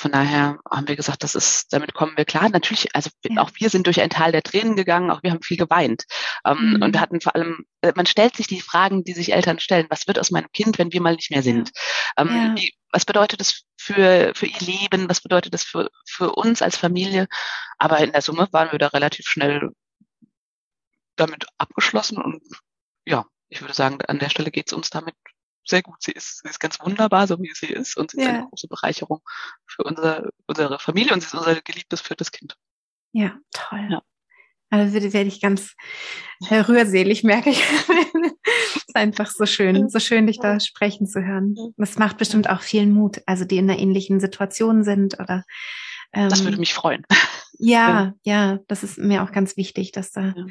Von 0.00 0.12
daher 0.12 0.58
haben 0.70 0.88
wir 0.88 0.96
gesagt, 0.96 1.22
das 1.22 1.34
ist, 1.34 1.74
damit 1.74 1.92
kommen 1.92 2.16
wir 2.16 2.24
klar. 2.24 2.48
Natürlich, 2.48 2.96
also 2.96 3.10
ja. 3.22 3.42
auch 3.42 3.50
wir 3.56 3.68
sind 3.68 3.86
durch 3.86 4.00
ein 4.00 4.08
Tal 4.08 4.32
der 4.32 4.42
Tränen 4.42 4.74
gegangen, 4.74 5.10
auch 5.10 5.22
wir 5.22 5.30
haben 5.30 5.42
viel 5.42 5.58
geweint. 5.58 6.04
Ähm, 6.46 6.76
mhm. 6.76 6.82
Und 6.82 6.98
hatten 6.98 7.20
vor 7.20 7.34
allem, 7.34 7.66
äh, 7.82 7.92
man 7.94 8.06
stellt 8.06 8.34
sich 8.34 8.46
die 8.46 8.62
Fragen, 8.62 9.04
die 9.04 9.12
sich 9.12 9.34
Eltern 9.34 9.58
stellen, 9.58 9.88
was 9.90 10.06
wird 10.06 10.18
aus 10.18 10.30
meinem 10.30 10.50
Kind, 10.54 10.78
wenn 10.78 10.90
wir 10.90 11.02
mal 11.02 11.16
nicht 11.16 11.30
mehr 11.30 11.42
sind? 11.42 11.72
Ja. 12.16 12.24
Ähm, 12.24 12.28
ja. 12.28 12.56
Wie, 12.56 12.74
was 12.90 13.04
bedeutet 13.04 13.40
das 13.40 13.64
für, 13.76 14.32
für 14.34 14.46
ihr 14.46 14.60
Leben? 14.60 15.10
Was 15.10 15.20
bedeutet 15.20 15.52
das 15.52 15.64
für, 15.64 15.90
für 16.08 16.32
uns 16.32 16.62
als 16.62 16.78
Familie? 16.78 17.28
Aber 17.76 17.98
in 17.98 18.12
der 18.12 18.22
Summe 18.22 18.48
waren 18.52 18.72
wir 18.72 18.78
da 18.78 18.86
relativ 18.86 19.26
schnell 19.26 19.68
damit 21.16 21.44
abgeschlossen 21.58 22.16
und 22.16 22.42
ja, 23.04 23.26
ich 23.50 23.60
würde 23.60 23.74
sagen, 23.74 24.00
an 24.00 24.18
der 24.18 24.30
Stelle 24.30 24.50
geht 24.50 24.68
es 24.68 24.72
uns 24.72 24.88
damit 24.88 25.14
sehr 25.70 25.82
gut. 25.82 25.96
Sie 26.00 26.12
ist, 26.12 26.40
sie 26.42 26.48
ist 26.48 26.60
ganz 26.60 26.78
wunderbar, 26.80 27.26
so 27.26 27.40
wie 27.40 27.52
sie 27.54 27.66
ist. 27.66 27.96
Und 27.96 28.10
sie 28.10 28.20
ist 28.20 28.26
eine 28.26 28.46
große 28.48 28.68
Bereicherung 28.68 29.20
für 29.66 29.84
unsere, 29.84 30.30
unsere 30.46 30.78
Familie 30.78 31.14
und 31.14 31.20
sie 31.20 31.26
ist 31.26 31.34
unser 31.34 31.60
geliebtes 31.62 32.00
viertes 32.00 32.32
Kind. 32.32 32.56
Ja, 33.12 33.38
toll. 33.52 33.88
Ja. 33.90 34.02
Also 34.72 34.94
werde 34.94 35.28
ich 35.28 35.40
ganz 35.40 35.74
rührselig, 36.50 37.24
merke 37.24 37.50
ich. 37.50 37.60
ist 38.74 38.94
einfach 38.94 39.30
so 39.30 39.46
schön, 39.46 39.88
so 39.88 39.98
schön, 39.98 40.26
dich 40.26 40.38
da 40.38 40.60
sprechen 40.60 41.06
zu 41.06 41.24
hören. 41.24 41.56
Das 41.76 41.98
macht 41.98 42.18
bestimmt 42.18 42.48
auch 42.48 42.60
vielen 42.60 42.92
Mut, 42.92 43.20
also 43.26 43.44
die 43.44 43.56
in 43.56 43.68
einer 43.68 43.80
ähnlichen 43.80 44.20
Situation 44.20 44.84
sind 44.84 45.18
oder. 45.18 45.44
Ähm, 46.12 46.28
das 46.28 46.44
würde 46.44 46.58
mich 46.58 46.74
freuen. 46.74 47.04
Ja, 47.62 48.14
ja, 48.22 48.58
das 48.68 48.82
ist 48.82 48.96
mir 48.96 49.22
auch 49.22 49.32
ganz 49.32 49.58
wichtig, 49.58 49.92
dass 49.92 50.12
da 50.12 50.32
ja 50.34 50.46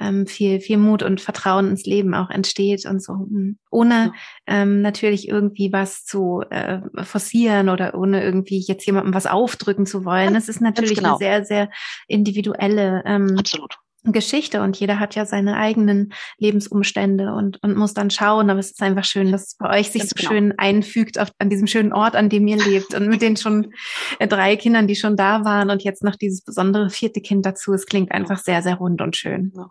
ähm, 0.00 0.26
viel, 0.26 0.60
viel 0.60 0.78
Mut 0.78 1.02
und 1.02 1.20
Vertrauen 1.20 1.68
ins 1.68 1.84
Leben 1.84 2.14
auch 2.14 2.30
entsteht 2.30 2.86
und 2.86 3.02
so, 3.02 3.14
hm, 3.14 3.58
ohne 3.70 4.12
ähm, 4.46 4.80
natürlich 4.80 5.28
irgendwie 5.28 5.72
was 5.72 6.04
zu 6.04 6.42
äh, 6.50 6.80
forcieren 7.02 7.68
oder 7.68 7.94
ohne 7.94 8.22
irgendwie 8.22 8.64
jetzt 8.66 8.86
jemandem 8.86 9.14
was 9.14 9.26
aufdrücken 9.26 9.86
zu 9.86 10.04
wollen. 10.04 10.34
Es 10.36 10.48
ist 10.48 10.60
natürlich 10.60 10.98
genau. 10.98 11.10
eine 11.10 11.18
sehr, 11.18 11.44
sehr 11.44 11.70
individuelle 12.06 13.02
ähm, 13.04 13.36
Absolut. 13.38 13.78
Geschichte 14.04 14.62
und 14.62 14.78
jeder 14.78 15.00
hat 15.00 15.14
ja 15.14 15.26
seine 15.26 15.56
eigenen 15.56 16.12
Lebensumstände 16.38 17.34
und, 17.34 17.62
und 17.62 17.76
muss 17.76 17.94
dann 17.94 18.10
schauen. 18.10 18.48
Aber 18.48 18.60
es 18.60 18.70
ist 18.70 18.82
einfach 18.82 19.04
schön, 19.04 19.32
dass 19.32 19.48
es 19.48 19.56
bei 19.56 19.78
euch 19.78 19.90
sich 19.90 20.02
Ganz 20.02 20.10
so 20.10 20.14
genau. 20.16 20.30
schön 20.30 20.54
einfügt 20.56 21.18
auf, 21.18 21.30
an 21.38 21.50
diesem 21.50 21.66
schönen 21.66 21.92
Ort, 21.92 22.16
an 22.16 22.28
dem 22.28 22.46
ihr 22.46 22.56
lebt 22.56 22.94
und 22.94 23.08
mit 23.08 23.22
den 23.22 23.36
schon 23.36 23.72
äh, 24.18 24.28
drei 24.28 24.56
Kindern, 24.56 24.86
die 24.86 24.96
schon 24.96 25.16
da 25.16 25.44
waren 25.44 25.70
und 25.70 25.82
jetzt 25.82 26.04
noch 26.04 26.16
dieses 26.16 26.42
besondere 26.42 26.90
vierte 26.90 27.20
Kind 27.20 27.44
dazu. 27.44 27.72
Es 27.72 27.86
klingt 27.86 28.12
einfach 28.12 28.38
sehr, 28.38 28.62
sehr 28.62 28.76
rund 28.76 29.00
und 29.02 29.16
schön. 29.16 29.52
Ja. 29.54 29.68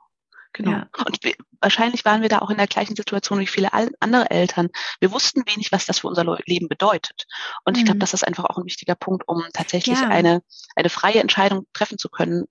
Genau. 0.58 0.72
Ja. 0.72 0.90
Und 1.06 1.24
wir, 1.24 1.34
wahrscheinlich 1.62 2.04
waren 2.04 2.24
wir 2.24 2.30
da 2.30 2.40
auch 2.40 2.50
in 2.50 2.58
der 2.58 2.66
gleichen 2.66 2.96
Situation 2.96 3.40
wie 3.40 3.48
viele 3.48 3.70
andere 4.00 4.30
Eltern. 4.32 4.70
Wir 5.00 5.12
wussten 5.12 5.44
wenig, 5.46 5.72
was 5.72 5.86
das 5.86 6.00
für 6.00 6.08
unser 6.08 6.26
Leben 6.46 6.68
bedeutet. 6.68 7.26
Und 7.64 7.76
mhm. 7.76 7.80
ich 7.80 7.86
glaube, 7.86 8.00
das 8.00 8.16
ist 8.16 8.24
einfach 8.24 8.46
auch 8.46 8.58
ein 8.58 8.66
wichtiger 8.66 8.96
Punkt, 8.96 9.28
um 9.28 9.44
tatsächlich 9.54 10.00
ja. 10.00 10.08
eine, 10.08 10.42
eine 10.76 10.90
freie 10.90 11.20
Entscheidung 11.20 11.68
treffen 11.74 12.00
zu 12.00 12.10
können, 12.10 12.46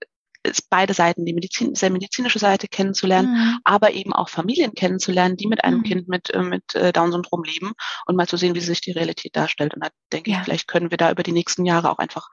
ist 0.44 0.70
beide 0.70 0.94
Seiten, 0.94 1.25
die 1.25 1.34
Medizin, 1.34 1.75
sehr 1.75 1.90
medizinische 1.90 2.38
Seite 2.38 2.68
kennenzulernen, 2.68 3.32
mhm. 3.32 3.58
aber 3.64 3.92
eben 3.92 4.12
auch 4.12 4.28
Familien 4.28 4.72
kennenzulernen, 4.75 5.36
die 5.36 5.48
mit 5.48 5.64
einem 5.64 5.78
mhm. 5.78 5.82
Kind 5.82 6.08
mit, 6.08 6.30
äh, 6.30 6.42
mit 6.42 6.76
äh, 6.76 6.92
Down-Syndrom 6.92 7.42
leben 7.42 7.72
und 8.06 8.14
mal 8.14 8.28
zu 8.28 8.36
sehen, 8.36 8.54
wie 8.54 8.60
sich 8.60 8.80
die 8.80 8.92
Realität 8.92 9.34
darstellt. 9.34 9.75
Und 9.75 9.84
da 9.84 9.88
denke 10.12 10.30
ja. 10.30 10.38
ich, 10.38 10.44
vielleicht 10.44 10.68
können 10.68 10.92
wir 10.92 10.98
da 10.98 11.10
über 11.10 11.25
die 11.25 11.32
nächsten 11.32 11.64
Jahre 11.64 11.90
auch 11.90 11.98
einfach 11.98 12.28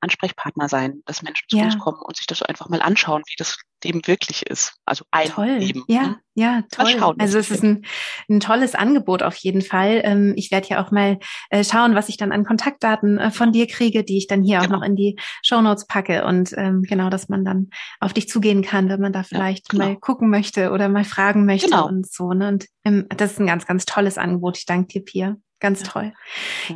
Ansprechpartner 0.00 0.68
sein, 0.68 1.00
dass 1.06 1.22
Menschen 1.22 1.48
zu 1.48 1.56
ja. 1.56 1.64
uns 1.64 1.78
kommen 1.78 2.02
und 2.02 2.18
sich 2.18 2.26
das 2.26 2.38
so 2.40 2.44
einfach 2.44 2.68
mal 2.68 2.82
anschauen, 2.82 3.22
wie 3.26 3.36
das 3.38 3.56
Leben 3.84 4.06
wirklich 4.06 4.46
ist. 4.46 4.74
Also 4.84 5.04
ein 5.10 5.28
toll. 5.28 5.56
Leben. 5.58 5.84
Ja, 5.88 6.02
hm? 6.02 6.16
ja, 6.34 6.62
toll. 6.70 7.14
Also 7.18 7.38
es 7.38 7.50
ist 7.50 7.62
ein, 7.62 7.84
ein 8.28 8.40
tolles 8.40 8.74
Angebot 8.74 9.22
auf 9.22 9.36
jeden 9.36 9.62
Fall. 9.62 10.00
Ähm, 10.04 10.34
ich 10.36 10.50
werde 10.50 10.68
ja 10.68 10.84
auch 10.84 10.90
mal 10.90 11.18
äh, 11.50 11.64
schauen, 11.64 11.94
was 11.94 12.08
ich 12.08 12.16
dann 12.16 12.32
an 12.32 12.44
Kontaktdaten 12.44 13.18
äh, 13.18 13.30
von 13.30 13.52
dir 13.52 13.66
kriege, 13.66 14.04
die 14.04 14.18
ich 14.18 14.26
dann 14.26 14.42
hier 14.42 14.58
genau. 14.58 14.76
auch 14.76 14.80
noch 14.80 14.86
in 14.86 14.96
die 14.96 15.16
Show 15.42 15.60
Notes 15.60 15.86
packe 15.86 16.24
und 16.24 16.52
ähm, 16.56 16.82
genau, 16.82 17.10
dass 17.10 17.28
man 17.28 17.44
dann 17.44 17.70
auf 18.00 18.12
dich 18.12 18.28
zugehen 18.28 18.62
kann, 18.62 18.88
wenn 18.88 19.00
man 19.00 19.12
da 19.12 19.22
vielleicht 19.22 19.72
ja, 19.72 19.78
genau. 19.78 19.92
mal 19.92 19.96
gucken 19.98 20.30
möchte 20.30 20.70
oder 20.70 20.88
mal 20.88 21.04
fragen 21.04 21.46
möchte 21.46 21.70
genau. 21.70 21.86
und 21.86 22.10
so. 22.10 22.32
Ne? 22.32 22.48
Und 22.48 22.66
ähm, 22.84 23.06
das 23.16 23.32
ist 23.32 23.40
ein 23.40 23.46
ganz, 23.46 23.66
ganz 23.66 23.84
tolles 23.84 24.18
Angebot. 24.18 24.58
Ich 24.58 24.66
danke 24.66 24.88
dir, 24.88 25.04
Pia. 25.04 25.36
Ganz 25.60 25.82
toll. 25.82 26.14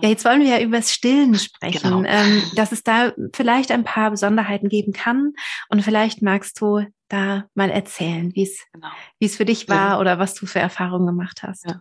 Ja, 0.02 0.10
jetzt 0.10 0.26
wollen 0.26 0.42
wir 0.42 0.58
ja 0.58 0.60
über 0.60 0.76
das 0.76 0.92
Stillen 0.92 1.34
sprechen, 1.34 1.82
genau. 1.82 2.04
ähm, 2.06 2.42
dass 2.54 2.70
es 2.70 2.82
da 2.82 3.12
vielleicht 3.34 3.72
ein 3.72 3.82
paar 3.82 4.10
Besonderheiten 4.10 4.68
geben 4.68 4.92
kann. 4.92 5.32
Und 5.68 5.82
vielleicht 5.82 6.20
magst 6.20 6.60
du 6.60 6.86
da 7.08 7.44
mal 7.54 7.70
erzählen, 7.70 8.34
wie 8.34 8.42
es, 8.42 8.60
genau. 8.72 8.88
wie 9.18 9.26
es 9.26 9.36
für 9.36 9.46
dich 9.46 9.68
war 9.68 9.92
ja. 9.92 9.98
oder 10.00 10.18
was 10.18 10.34
du 10.34 10.46
für 10.46 10.58
Erfahrungen 10.58 11.06
gemacht 11.06 11.42
hast. 11.42 11.64
Ja. 11.66 11.80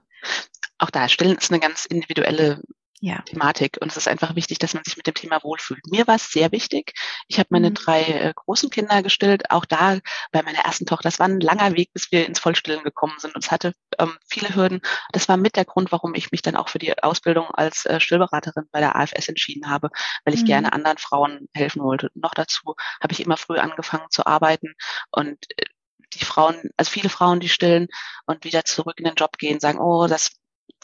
Auch 0.78 0.90
da, 0.90 1.10
Stillen 1.10 1.38
ist 1.38 1.52
eine 1.52 1.60
ganz 1.60 1.86
individuelle 1.86 2.62
ja. 3.04 3.22
Thematik. 3.24 3.78
Und 3.82 3.92
es 3.92 3.98
ist 3.98 4.08
einfach 4.08 4.34
wichtig, 4.38 4.60
dass 4.60 4.74
man 4.74 4.84
sich 4.86 4.96
mit 4.96 5.06
dem 5.06 5.14
Thema 5.14 5.44
wohlfühlt. 5.44 5.82
Mir 5.88 6.08
war 6.08 6.16
es 6.16 6.32
sehr 6.32 6.54
wichtig. 6.54 6.94
Ich 7.28 7.38
habe 7.38 7.48
meine 7.52 7.72
mhm. 7.72 7.74
drei 7.74 8.02
äh, 8.02 8.34
großen 8.34 8.70
Kinder 8.70 9.04
gestillt. 9.04 9.52
Auch 9.52 9.66
da 9.66 10.00
bei 10.32 10.42
meiner 10.42 10.60
ersten 10.60 10.86
Tochter. 10.86 11.10
Das 11.10 11.20
war 11.20 11.28
ein 11.28 11.42
langer 11.42 11.76
Weg, 11.76 11.92
bis 11.92 12.14
wir 12.14 12.26
ins 12.26 12.40
Vollstillen 12.40 12.82
gekommen 12.82 13.16
sind. 13.18 13.36
Und 13.36 13.44
es 13.44 13.52
hatte 13.52 13.74
ähm, 14.00 14.18
viele 14.30 14.56
Hürden. 14.56 14.80
Das 15.12 15.28
war 15.28 15.36
mit 15.36 15.58
der 15.58 15.66
Grund, 15.66 15.92
warum 15.92 16.16
ich 16.16 16.32
mich 16.32 16.44
dann 16.44 16.56
auch 16.56 16.70
für 16.70 16.80
die 16.80 16.98
Ausbildung 17.04 17.48
als 17.48 17.86
äh, 17.86 18.00
Stillberaterin 18.00 18.70
bei 18.72 18.80
der 18.80 18.96
AFS 18.96 19.28
entschieden 19.28 19.70
habe, 19.70 19.90
weil 20.24 20.34
ich 20.34 20.44
mhm. 20.44 20.48
gerne 20.48 20.72
anderen 20.72 20.98
Frauen 20.98 21.50
helfen 21.54 21.84
wollte. 21.84 22.10
Und 22.16 22.24
noch 22.24 22.34
dazu 22.34 22.76
habe 23.02 23.12
ich 23.12 23.20
immer 23.20 23.36
früh 23.36 23.58
angefangen 23.58 24.08
zu 24.12 24.26
arbeiten 24.26 24.76
und 25.12 25.38
äh, 25.58 25.66
die 26.14 26.26
Frauen, 26.26 26.70
also 26.78 26.92
viele 26.92 27.10
Frauen, 27.10 27.40
die 27.40 27.50
stillen 27.50 27.88
und 28.28 28.46
wieder 28.46 28.64
zurück 28.66 29.00
in 29.00 29.06
den 29.06 29.16
Job 29.16 29.38
gehen, 29.40 29.60
sagen, 29.60 29.80
oh, 29.80 30.08
das 30.08 30.32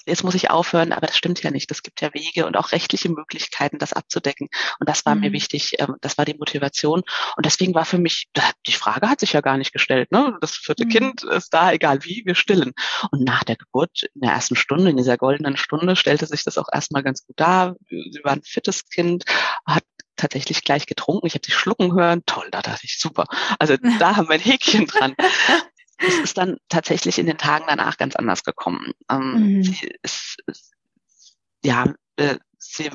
jetzt 0.06 0.24
muss 0.24 0.36
ich 0.36 0.50
aufhören, 0.50 0.92
aber 0.92 1.08
das 1.08 1.18
stimmt 1.18 1.42
ja 1.44 1.52
nicht. 1.52 1.72
Es 1.72 1.84
gibt 1.84 2.02
ja 2.02 2.14
Wege 2.14 2.46
und 2.46 2.58
auch 2.58 2.72
rechtliche 2.72 3.10
Möglichkeiten, 3.10 3.78
das 3.78 3.94
abzudecken. 3.94 4.50
Und 4.80 4.90
das 4.90 5.06
war 5.06 5.16
mhm. 5.16 5.22
mir 5.22 5.32
wichtig, 5.32 5.76
ähm, 5.80 5.96
das 6.02 6.18
war 6.18 6.26
die 6.26 6.36
Motivation. 6.36 7.02
Und 7.36 7.46
deswegen 7.46 7.74
war 7.74 7.86
für 7.86 7.98
mich, 7.98 8.30
die 8.68 8.74
Frage 8.74 9.10
hat 9.10 9.20
sich 9.20 9.34
ja 9.34 9.42
gar 9.42 9.58
nicht 9.58 9.74
gestellt. 9.74 10.12
Ne? 10.12 10.38
Das 10.42 10.56
vierte 10.56 10.86
mhm. 10.86 10.90
Kind 10.90 11.24
ist 11.24 11.54
da, 11.54 11.72
egal 11.72 12.04
wie, 12.04 12.24
wir 12.26 12.36
stillen. 12.36 12.74
Und 13.12 13.24
nach 13.24 13.44
der 13.44 13.56
Geburt, 13.56 14.04
in 14.14 14.22
der 14.22 14.32
ersten 14.32 14.56
Stunde, 14.56 14.90
in 14.90 14.98
dieser 14.98 15.18
goldenen 15.18 15.58
Stunde, 15.58 15.96
stellte 15.96 16.26
sich 16.26 16.44
das 16.44 16.58
auch 16.58 16.68
erstmal 16.72 17.04
ganz 17.04 17.26
gut 17.26 17.40
dar. 17.40 17.76
Sie 17.90 18.22
war 18.24 18.34
ein 18.34 18.44
fittes 18.44 18.88
Kind, 18.90 19.26
hat 19.66 19.84
tatsächlich 20.20 20.64
gleich 20.64 20.86
getrunken. 20.86 21.26
Ich 21.26 21.34
habe 21.34 21.46
sie 21.46 21.52
schlucken 21.52 21.94
hören. 21.94 22.24
Toll, 22.26 22.50
da 22.52 22.62
dachte 22.62 22.82
ich, 22.84 23.00
super. 23.00 23.26
Also 23.58 23.78
da 23.78 24.16
haben 24.16 24.28
wir 24.28 24.36
ein 24.36 24.42
Häkchen 24.42 24.86
dran. 24.86 25.16
Es 26.00 26.20
ist 26.20 26.38
dann 26.38 26.58
tatsächlich 26.70 27.20
in 27.20 27.26
den 27.26 27.38
Tagen 27.38 27.66
danach 27.68 27.98
ganz 27.98 28.16
anders 28.16 28.44
gekommen. 28.44 28.94
Ähm, 29.10 29.58
mhm. 29.58 29.64
Sie 29.64 29.92
ist, 30.02 30.38
ja, 31.64 31.94
äh, 32.16 32.38
sie, 32.58 32.90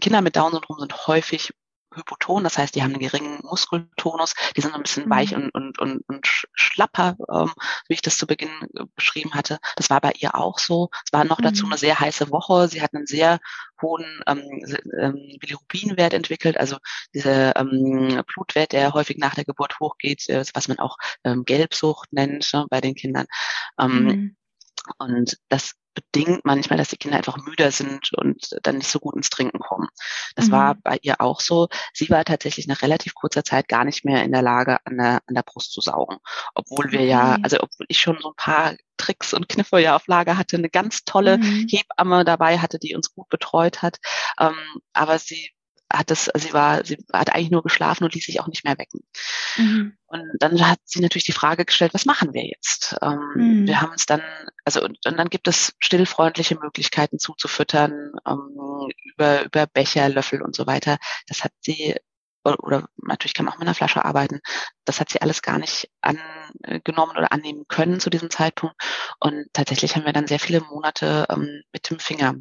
Kinder 0.00 0.22
mit 0.22 0.36
Down-Syndrom 0.36 0.78
sind 0.78 1.06
häufig 1.06 1.52
hypoton, 1.96 2.44
das 2.44 2.58
heißt, 2.58 2.74
die 2.74 2.82
haben 2.82 2.92
einen 2.92 3.00
geringen 3.00 3.40
Muskeltonus, 3.42 4.34
die 4.56 4.60
sind 4.60 4.74
ein 4.74 4.82
bisschen 4.82 5.06
mhm. 5.06 5.10
weich 5.10 5.34
und, 5.34 5.50
und, 5.50 5.78
und, 5.78 6.02
und 6.08 6.26
schlapper, 6.52 7.16
ähm, 7.32 7.52
wie 7.88 7.94
ich 7.94 8.02
das 8.02 8.18
zu 8.18 8.26
Beginn 8.26 8.50
äh, 8.74 8.84
beschrieben 8.94 9.34
hatte. 9.34 9.58
Das 9.76 9.90
war 9.90 10.00
bei 10.00 10.12
ihr 10.18 10.34
auch 10.34 10.58
so. 10.58 10.90
Es 11.04 11.12
war 11.12 11.24
noch 11.24 11.38
mhm. 11.38 11.44
dazu 11.44 11.66
eine 11.66 11.78
sehr 11.78 11.98
heiße 11.98 12.30
Woche. 12.30 12.68
Sie 12.68 12.82
hat 12.82 12.94
einen 12.94 13.06
sehr 13.06 13.38
hohen 13.80 14.22
ähm, 14.26 14.64
ähm, 15.00 15.36
Bilirubinwert 15.40 16.14
entwickelt, 16.14 16.56
also 16.56 16.76
dieser 17.14 17.56
ähm, 17.56 18.22
Blutwert, 18.26 18.72
der 18.72 18.92
häufig 18.92 19.18
nach 19.18 19.34
der 19.34 19.44
Geburt 19.44 19.78
hochgeht, 19.80 20.28
äh, 20.28 20.44
was 20.54 20.68
man 20.68 20.78
auch 20.78 20.96
ähm, 21.24 21.44
Gelbsucht 21.44 22.12
nennt 22.12 22.52
ne, 22.52 22.66
bei 22.70 22.80
den 22.80 22.94
Kindern. 22.94 23.26
Ähm, 23.78 24.04
mhm. 24.04 24.36
Und 24.98 25.38
das 25.48 25.74
bedingt 25.96 26.44
manchmal, 26.44 26.76
dass 26.76 26.90
die 26.90 26.96
Kinder 26.96 27.16
einfach 27.16 27.38
müder 27.38 27.72
sind 27.72 28.12
und 28.12 28.56
dann 28.62 28.78
nicht 28.78 28.88
so 28.88 29.00
gut 29.00 29.16
ins 29.16 29.30
Trinken 29.30 29.58
kommen. 29.58 29.88
Das 30.36 30.48
mhm. 30.48 30.52
war 30.52 30.74
bei 30.76 30.98
ihr 31.02 31.20
auch 31.20 31.40
so. 31.40 31.68
Sie 31.92 32.08
war 32.10 32.24
tatsächlich 32.24 32.66
nach 32.68 32.82
relativ 32.82 33.14
kurzer 33.14 33.42
Zeit 33.42 33.66
gar 33.68 33.84
nicht 33.84 34.04
mehr 34.04 34.22
in 34.22 34.32
der 34.32 34.42
Lage, 34.42 34.78
an 34.84 34.98
der, 34.98 35.20
an 35.26 35.34
der 35.34 35.42
Brust 35.42 35.72
zu 35.72 35.80
saugen. 35.80 36.18
Obwohl 36.54 36.92
wir 36.92 37.00
okay. 37.00 37.08
ja, 37.08 37.38
also 37.42 37.56
obwohl 37.60 37.86
ich 37.88 37.98
schon 37.98 38.18
so 38.20 38.28
ein 38.28 38.36
paar 38.36 38.74
Tricks 38.98 39.34
und 39.34 39.48
Kniffe 39.48 39.78
ja 39.78 39.96
auf 39.96 40.06
Lager 40.06 40.38
hatte, 40.38 40.56
eine 40.56 40.70
ganz 40.70 41.04
tolle 41.04 41.38
mhm. 41.38 41.66
Hebamme 41.68 42.24
dabei 42.24 42.58
hatte, 42.58 42.78
die 42.78 42.94
uns 42.94 43.12
gut 43.12 43.28
betreut 43.28 43.82
hat. 43.82 43.98
Ähm, 44.38 44.56
aber 44.92 45.18
sie 45.18 45.50
hat 45.98 46.10
es, 46.10 46.30
sie 46.36 46.52
war, 46.52 46.84
sie 46.84 46.98
hat 47.12 47.34
eigentlich 47.34 47.50
nur 47.50 47.62
geschlafen 47.62 48.04
und 48.04 48.14
ließ 48.14 48.24
sich 48.24 48.40
auch 48.40 48.48
nicht 48.48 48.64
mehr 48.64 48.78
wecken. 48.78 49.00
Mhm. 49.56 49.96
Und 50.06 50.24
dann 50.38 50.68
hat 50.68 50.78
sie 50.84 51.00
natürlich 51.00 51.24
die 51.24 51.32
Frage 51.32 51.64
gestellt, 51.64 51.94
was 51.94 52.06
machen 52.06 52.32
wir 52.32 52.44
jetzt? 52.44 52.96
Ähm, 53.02 53.20
mhm. 53.34 53.66
Wir 53.66 53.80
haben 53.80 53.92
uns 53.92 54.06
dann, 54.06 54.22
also 54.64 54.82
und, 54.82 54.98
und, 55.06 55.16
dann 55.16 55.28
gibt 55.28 55.48
es 55.48 55.74
stillfreundliche 55.78 56.56
Möglichkeiten 56.56 57.18
zuzufüttern, 57.18 58.12
ähm, 58.26 58.90
über, 59.14 59.44
über 59.44 59.66
Becher, 59.66 60.08
Löffel 60.08 60.42
und 60.42 60.54
so 60.54 60.66
weiter. 60.66 60.98
Das 61.26 61.44
hat 61.44 61.52
sie 61.60 61.94
oder 62.54 62.88
natürlich 63.02 63.34
kann 63.34 63.44
man 63.44 63.54
auch 63.54 63.58
mit 63.58 63.66
einer 63.66 63.74
Flasche 63.74 64.04
arbeiten. 64.04 64.40
Das 64.84 65.00
hat 65.00 65.10
sie 65.10 65.20
alles 65.20 65.42
gar 65.42 65.58
nicht 65.58 65.90
angenommen 66.00 67.16
oder 67.16 67.32
annehmen 67.32 67.64
können 67.68 67.98
zu 67.98 68.10
diesem 68.10 68.30
Zeitpunkt. 68.30 68.76
Und 69.18 69.46
tatsächlich 69.52 69.96
haben 69.96 70.04
wir 70.04 70.12
dann 70.12 70.28
sehr 70.28 70.38
viele 70.38 70.60
Monate 70.60 71.26
ähm, 71.28 71.62
mit 71.72 71.90
dem 71.90 71.98
Finger 71.98 72.36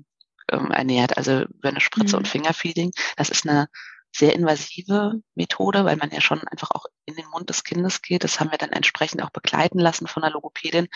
ähm, 0.51 0.71
ernährt, 0.71 1.17
also 1.17 1.41
über 1.41 1.69
eine 1.69 1.81
Spritze 1.81 2.15
mhm. 2.15 2.19
und 2.19 2.27
Fingerfeeding. 2.27 2.91
Das 3.17 3.29
ist 3.29 3.47
eine 3.47 3.67
sehr 4.15 4.33
invasive 4.33 5.21
Methode, 5.35 5.83
weil 5.83 5.97
man 5.97 6.11
ja 6.11 6.21
schon 6.21 6.39
einfach 6.47 6.71
auch 6.71 6.85
in 7.05 7.15
den 7.15 7.27
Mund 7.27 7.49
des 7.49 7.63
Kindes 7.63 8.01
geht. 8.01 8.23
Das 8.23 8.39
haben 8.39 8.51
wir 8.51 8.57
dann 8.57 8.71
entsprechend 8.71 9.21
auch 9.21 9.29
begleiten 9.29 9.79
lassen 9.79 10.07
von 10.07 10.21
der 10.21 10.31
Logopädin, 10.31 10.87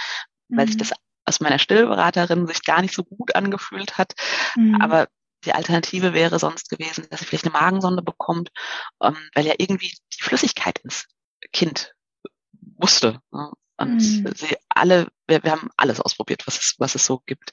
weil 0.47 0.67
sich 0.67 0.75
mhm. 0.75 0.79
das 0.79 0.93
aus 1.25 1.39
meiner 1.41 1.59
Stillberaterin 1.59 2.47
sich 2.47 2.63
gar 2.63 2.81
nicht 2.81 2.93
so 2.93 3.03
gut 3.03 3.35
angefühlt 3.35 3.97
hat. 3.97 4.13
Mhm. 4.55 4.81
Aber 4.81 5.07
die 5.45 5.53
Alternative 5.53 6.13
wäre 6.13 6.39
sonst 6.39 6.69
gewesen, 6.69 7.07
dass 7.09 7.19
sie 7.19 7.25
vielleicht 7.25 7.45
eine 7.45 7.53
Magensonde 7.53 8.01
bekommt, 8.01 8.49
ähm, 9.01 9.17
weil 9.35 9.45
ja 9.45 9.53
irgendwie 9.57 9.93
die 10.13 10.23
Flüssigkeit 10.23 10.79
ins 10.79 11.05
Kind 11.51 11.93
musste. 12.77 13.21
Ne? 13.31 13.51
Und 13.77 13.95
mhm. 13.95 14.33
sie 14.35 14.57
alle, 14.67 15.07
wir, 15.27 15.43
wir 15.43 15.51
haben 15.51 15.69
alles 15.77 16.01
ausprobiert, 16.01 16.45
was 16.47 16.57
es, 16.57 16.75
was 16.79 16.95
es 16.95 17.05
so 17.05 17.21
gibt. 17.25 17.51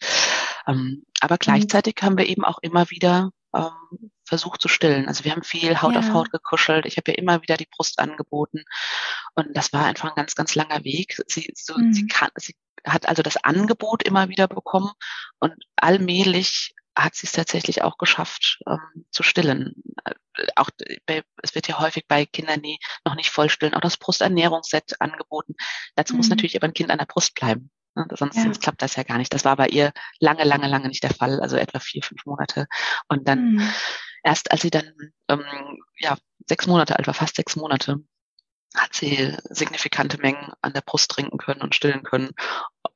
Ähm, 0.66 1.04
aber 1.20 1.34
mhm. 1.34 1.40
gleichzeitig 1.40 1.96
haben 2.02 2.18
wir 2.18 2.26
eben 2.26 2.44
auch 2.44 2.58
immer 2.62 2.90
wieder 2.90 3.30
ähm, 3.54 4.10
versucht 4.24 4.60
zu 4.60 4.68
stillen. 4.68 5.08
Also 5.08 5.24
wir 5.24 5.32
haben 5.32 5.44
viel 5.44 5.80
Haut 5.80 5.94
ja. 5.94 6.00
auf 6.00 6.12
Haut 6.12 6.30
gekuschelt. 6.30 6.86
Ich 6.86 6.96
habe 6.96 7.12
ihr 7.12 7.18
immer 7.18 7.42
wieder 7.42 7.56
die 7.56 7.68
Brust 7.70 7.98
angeboten. 7.98 8.64
Und 9.34 9.56
das 9.56 9.72
war 9.72 9.84
einfach 9.84 10.10
ein 10.10 10.16
ganz, 10.16 10.34
ganz 10.34 10.54
langer 10.54 10.84
Weg. 10.84 11.16
Sie, 11.28 11.52
so, 11.54 11.76
mhm. 11.76 11.92
sie, 11.92 12.06
kann, 12.06 12.30
sie 12.36 12.54
hat 12.84 13.08
also 13.08 13.22
das 13.22 13.36
Angebot 13.36 14.02
immer 14.02 14.28
wieder 14.28 14.48
bekommen 14.48 14.92
und 15.38 15.54
allmählich 15.76 16.74
hat 16.98 17.14
sie 17.14 17.26
es 17.26 17.32
tatsächlich 17.32 17.82
auch 17.82 17.98
geschafft 17.98 18.60
ähm, 18.66 19.04
zu 19.10 19.22
stillen. 19.22 19.74
Äh, 20.04 20.14
auch 20.56 20.70
bei, 21.04 21.22
es 21.42 21.54
wird 21.54 21.68
ja 21.68 21.78
häufig 21.78 22.06
bei 22.08 22.24
Kindern, 22.24 22.62
die 22.62 22.78
noch 23.04 23.14
nicht 23.14 23.30
voll 23.30 23.50
stillen, 23.50 23.74
auch 23.74 23.80
das 23.80 23.98
Brusternährungsset 23.98 25.00
angeboten. 25.00 25.54
Dazu 25.94 26.14
mhm. 26.14 26.18
muss 26.18 26.28
natürlich 26.30 26.56
aber 26.56 26.68
ein 26.68 26.74
Kind 26.74 26.90
an 26.90 26.98
der 26.98 27.06
Brust 27.06 27.34
bleiben. 27.34 27.70
Ne? 27.96 28.06
Sonst, 28.12 28.36
ja. 28.36 28.42
sonst 28.42 28.62
klappt 28.62 28.82
das 28.82 28.96
ja 28.96 29.02
gar 29.02 29.18
nicht. 29.18 29.32
Das 29.32 29.44
war 29.44 29.56
bei 29.56 29.68
ihr 29.68 29.92
lange, 30.20 30.44
lange, 30.44 30.68
lange 30.68 30.88
nicht 30.88 31.02
der 31.02 31.14
Fall, 31.14 31.40
also 31.40 31.56
etwa 31.56 31.80
vier, 31.80 32.02
fünf 32.02 32.24
Monate. 32.26 32.66
Und 33.08 33.26
dann 33.26 33.54
mhm. 33.54 33.72
erst 34.22 34.50
als 34.52 34.62
sie 34.62 34.70
dann 34.70 34.92
ähm, 35.28 35.44
ja 35.98 36.16
sechs 36.46 36.66
Monate 36.66 36.96
alt 36.96 37.06
war, 37.06 37.14
fast 37.14 37.36
sechs 37.36 37.56
Monate, 37.56 37.96
hat 38.74 38.94
sie 38.94 39.36
signifikante 39.44 40.18
Mengen 40.18 40.52
an 40.60 40.72
der 40.72 40.82
Brust 40.82 41.10
trinken 41.10 41.38
können 41.38 41.62
und 41.62 41.74
stillen 41.74 42.02
können. 42.02 42.30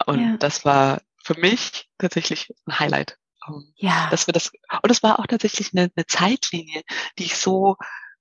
Und 0.07 0.21
ja. 0.21 0.37
das 0.37 0.65
war 0.65 1.01
für 1.23 1.39
mich 1.39 1.91
tatsächlich 1.99 2.53
ein 2.67 2.79
Highlight. 2.79 3.19
Ähm, 3.49 3.73
ja. 3.77 4.09
Dass 4.11 4.27
wir 4.27 4.33
das, 4.33 4.53
und 4.83 4.91
es 4.91 5.03
war 5.03 5.19
auch 5.19 5.27
tatsächlich 5.27 5.73
eine, 5.73 5.91
eine 5.95 6.07
Zeitlinie, 6.07 6.83
die 7.19 7.25
ich 7.25 7.37
so 7.37 7.77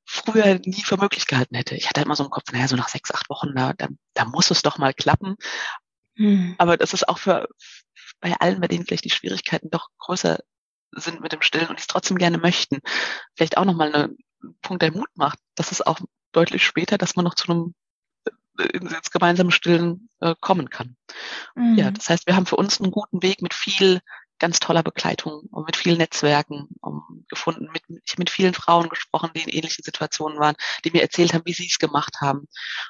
früher 0.06 0.60
nie 0.66 0.82
für 0.82 0.98
möglich 0.98 1.28
gehalten 1.28 1.56
hätte. 1.56 1.76
Ich 1.76 1.88
hatte 1.88 2.02
immer 2.02 2.16
so 2.16 2.24
im 2.24 2.32
Kopf, 2.32 2.52
naja, 2.52 2.68
so 2.68 2.76
nach 2.76 2.90
sechs, 2.90 3.14
acht 3.14 3.30
Wochen, 3.30 3.54
da, 3.54 3.74
da, 3.74 3.88
da 4.16 4.26
muss 4.26 4.50
es 4.50 4.64
doch 4.64 4.80
mal 4.80 4.94
klappen. 4.94 5.36
Hm. 6.20 6.56
Aber 6.58 6.78
das 6.78 6.94
ist 6.94 7.08
auch 7.08 7.18
für 7.18 7.48
bei 8.20 8.34
allen, 8.40 8.60
bei 8.60 8.68
denen 8.68 8.86
vielleicht 8.86 9.06
die 9.06 9.10
Schwierigkeiten 9.10 9.70
doch 9.70 9.88
größer 9.98 10.40
sind 10.92 11.22
mit 11.22 11.32
dem 11.32 11.42
Stillen 11.42 11.68
und 11.68 11.80
die 11.80 11.82
es 11.82 11.88
trotzdem 11.88 12.18
gerne 12.18 12.38
möchten, 12.38 12.80
vielleicht 13.36 13.58
auch 13.58 13.66
nochmal 13.66 13.94
ein 13.96 14.18
Punkt, 14.62 14.82
der 14.82 14.92
Mut 14.92 15.10
macht. 15.16 15.40
Das 15.56 15.72
ist 15.72 15.88
auch 15.88 16.00
deutlich 16.34 16.66
später, 16.66 16.98
dass 16.98 17.16
man 17.16 17.26
noch 17.26 17.36
zu 17.36 17.52
einem 17.52 17.74
ins 18.74 19.12
gemeinsame 19.12 19.52
Stillen 19.52 20.10
äh, 20.20 20.36
kommen 20.42 20.70
kann. 20.70 20.98
Mhm. 21.56 21.78
Ja, 21.78 21.92
das 21.92 22.10
heißt, 22.10 22.28
wir 22.28 22.36
haben 22.36 22.46
für 22.46 22.58
uns 22.58 22.82
einen 22.82 22.92
guten 22.92 23.24
Weg 23.24 23.42
mit 23.42 23.54
viel 23.54 24.02
ganz 24.38 24.60
toller 24.60 24.84
Begleitung 24.84 25.42
und 25.52 25.66
mit 25.66 25.78
vielen 25.78 25.98
Netzwerken 25.98 26.68
um, 26.82 27.26
gefunden, 27.30 27.70
mit, 27.72 27.84
ich 28.06 28.18
mit 28.18 28.30
vielen 28.30 28.54
Frauen 28.54 28.90
gesprochen, 28.90 29.32
die 29.36 29.42
in 29.42 29.50
ähnlichen 29.50 29.84
Situationen 29.84 30.40
waren, 30.40 30.56
die 30.84 30.92
mir 30.92 31.02
erzählt 31.02 31.34
haben, 31.34 31.46
wie 31.46 31.54
sie 31.54 31.68
es 31.68 31.78
gemacht 31.78 32.18
haben. 32.22 32.48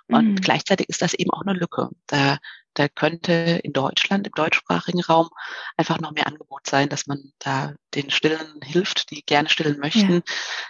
Und 0.07 0.25
mhm. 0.25 0.36
gleichzeitig 0.36 0.89
ist 0.89 1.01
das 1.01 1.13
eben 1.13 1.31
auch 1.31 1.41
eine 1.41 1.53
Lücke. 1.53 1.89
Da, 2.07 2.38
da 2.79 2.88
könnte 2.88 3.59
in 3.63 3.74
Deutschland, 3.74 4.25
im 4.25 4.33
deutschsprachigen 4.33 5.01
Raum, 5.01 5.29
einfach 5.75 6.00
noch 6.00 6.12
mehr 6.12 6.27
Angebot 6.27 6.65
sein, 6.65 6.88
dass 6.88 7.07
man 7.07 7.33
da 7.38 7.74
den 7.93 8.09
Stillen 8.09 8.62
hilft, 8.63 9.12
die 9.12 9.21
gerne 9.25 9.50
stillen 9.50 9.79
möchten, 9.79 10.13
ja. 10.13 10.21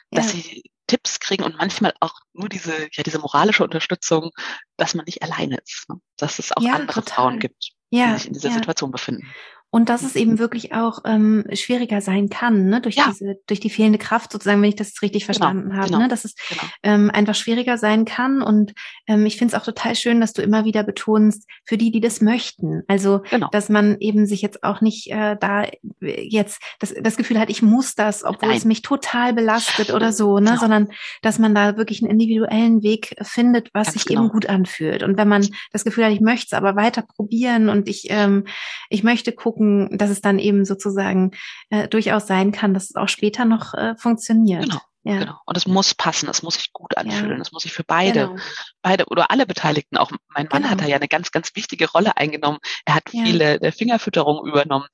dass 0.09 0.33
ja. 0.33 0.39
sie 0.39 0.63
Tipps 0.87 1.19
kriegen 1.19 1.43
und 1.43 1.57
manchmal 1.57 1.93
auch 1.99 2.15
nur 2.33 2.49
diese, 2.49 2.87
ja, 2.93 3.03
diese 3.03 3.19
moralische 3.19 3.63
Unterstützung, 3.63 4.31
dass 4.75 4.95
man 4.95 5.05
nicht 5.05 5.21
alleine 5.21 5.57
ist, 5.63 5.87
ne? 5.87 6.01
dass 6.17 6.39
es 6.39 6.51
auch 6.51 6.63
ja, 6.63 6.73
andere 6.73 7.01
total. 7.01 7.15
Frauen 7.15 7.39
gibt, 7.39 7.73
die 7.91 8.13
sich 8.13 8.25
in 8.25 8.33
dieser 8.33 8.51
Situation 8.51 8.89
befinden. 8.89 9.31
Und 9.71 9.89
dass 9.89 10.01
es 10.01 10.15
eben 10.15 10.39
wirklich 10.39 10.73
auch 10.73 10.99
ähm, 11.05 11.45
schwieriger 11.53 12.01
sein 12.01 12.29
kann, 12.29 12.65
ne? 12.65 12.81
durch, 12.81 12.95
ja. 12.95 13.05
diese, 13.07 13.35
durch 13.45 13.59
die 13.59 13.69
fehlende 13.69 13.99
Kraft, 13.99 14.31
sozusagen, 14.31 14.61
wenn 14.61 14.69
ich 14.69 14.75
das 14.75 15.01
richtig 15.03 15.23
genau, 15.23 15.25
verstanden 15.25 15.69
genau, 15.69 15.75
habe, 15.75 15.87
genau, 15.87 15.99
ne? 15.99 16.07
dass 16.07 16.25
es 16.25 16.33
genau. 16.49 16.63
ähm, 16.81 17.11
einfach 17.11 17.35
schwieriger 17.35 17.77
sein 17.77 18.05
kann. 18.05 18.41
Und 18.41 18.73
ähm, 19.07 19.27
ich 19.27 19.37
finde 19.37 19.55
es 19.55 19.61
auch 19.61 19.65
total 19.65 19.95
schön, 19.95 20.21
dass 20.21 20.33
du 20.33 20.41
immer 20.41 20.65
wieder 20.65 20.81
betonst, 20.81 21.47
für 21.65 21.77
die, 21.77 21.91
die 21.91 22.01
das 22.01 22.19
möchten. 22.19 22.81
Also, 22.87 23.21
genau. 23.29 23.49
dass 23.51 23.69
man 23.69 23.97
eben 23.99 24.25
sich 24.25 24.41
jetzt 24.41 24.63
auch 24.63 24.81
nicht 24.81 25.11
äh, 25.11 25.37
da 25.39 25.67
jetzt 25.99 26.61
das, 26.79 26.93
das 26.99 27.15
Gefühl 27.15 27.39
hat, 27.39 27.51
ich 27.51 27.61
muss 27.61 27.93
das, 27.93 28.23
obwohl 28.23 28.49
Nein. 28.49 28.57
es 28.57 28.65
mich 28.65 28.81
total 28.81 29.33
belastet 29.33 29.93
oder 29.93 30.11
so, 30.11 30.39
ne? 30.39 30.49
Genau. 30.49 30.59
sondern 30.61 30.87
dass 31.21 31.37
man 31.37 31.53
da 31.53 31.77
wirklich 31.77 32.01
einen 32.01 32.11
individuellen 32.11 32.81
Weg 32.81 33.15
findet, 33.21 33.69
was 33.73 33.87
Ganz 33.87 34.03
sich 34.03 34.11
eben 34.11 34.29
gut 34.29 34.47
anfühlt. 34.47 35.03
Und 35.03 35.17
wenn 35.17 35.27
man 35.27 35.47
das 35.71 35.83
Gefühl 35.83 36.05
hat, 36.05 36.11
ich 36.11 36.21
möchte 36.21 36.47
es 36.47 36.53
aber 36.53 36.75
weiter 36.75 37.03
probieren 37.03 37.69
und 37.69 37.87
ich, 37.87 38.07
ähm, 38.09 38.45
ich 38.89 39.03
möchte 39.03 39.31
gucken, 39.31 39.58
gucken, 39.59 39.97
dass 39.97 40.09
es 40.09 40.21
dann 40.21 40.39
eben 40.39 40.65
sozusagen 40.65 41.31
äh, 41.69 41.87
durchaus 41.87 42.27
sein 42.27 42.51
kann, 42.51 42.73
dass 42.73 42.89
es 42.89 42.95
auch 42.95 43.09
später 43.09 43.45
noch 43.45 43.73
äh, 43.73 43.95
funktioniert. 43.97 44.63
Genau. 44.63 44.79
Ja. 45.03 45.19
Genau. 45.19 45.37
Und 45.45 45.55
es 45.55 45.65
muss 45.65 45.95
passen, 45.95 46.29
es 46.29 46.43
muss 46.43 46.55
sich 46.55 46.73
gut 46.73 46.97
anfühlen, 46.97 47.37
ja. 47.37 47.41
es 47.41 47.53
muss 47.53 47.63
sich 47.63 47.71
für 47.71 47.85
beide, 47.85 48.27
genau. 48.27 48.35
beide 48.81 49.05
oder 49.05 49.31
alle 49.31 49.45
Beteiligten, 49.45 49.97
auch 49.97 50.11
mein 50.35 50.49
Mann 50.51 50.63
genau. 50.63 50.71
hat 50.71 50.81
da 50.81 50.85
ja 50.85 50.97
eine 50.97 51.07
ganz, 51.07 51.31
ganz 51.31 51.55
wichtige 51.55 51.89
Rolle 51.89 52.17
eingenommen. 52.17 52.59
Er 52.85 52.95
hat 52.95 53.03
ja. 53.13 53.23
viele 53.23 53.59
der 53.59 53.71
Fingerfütterung 53.71 54.45
übernommen. 54.45 54.87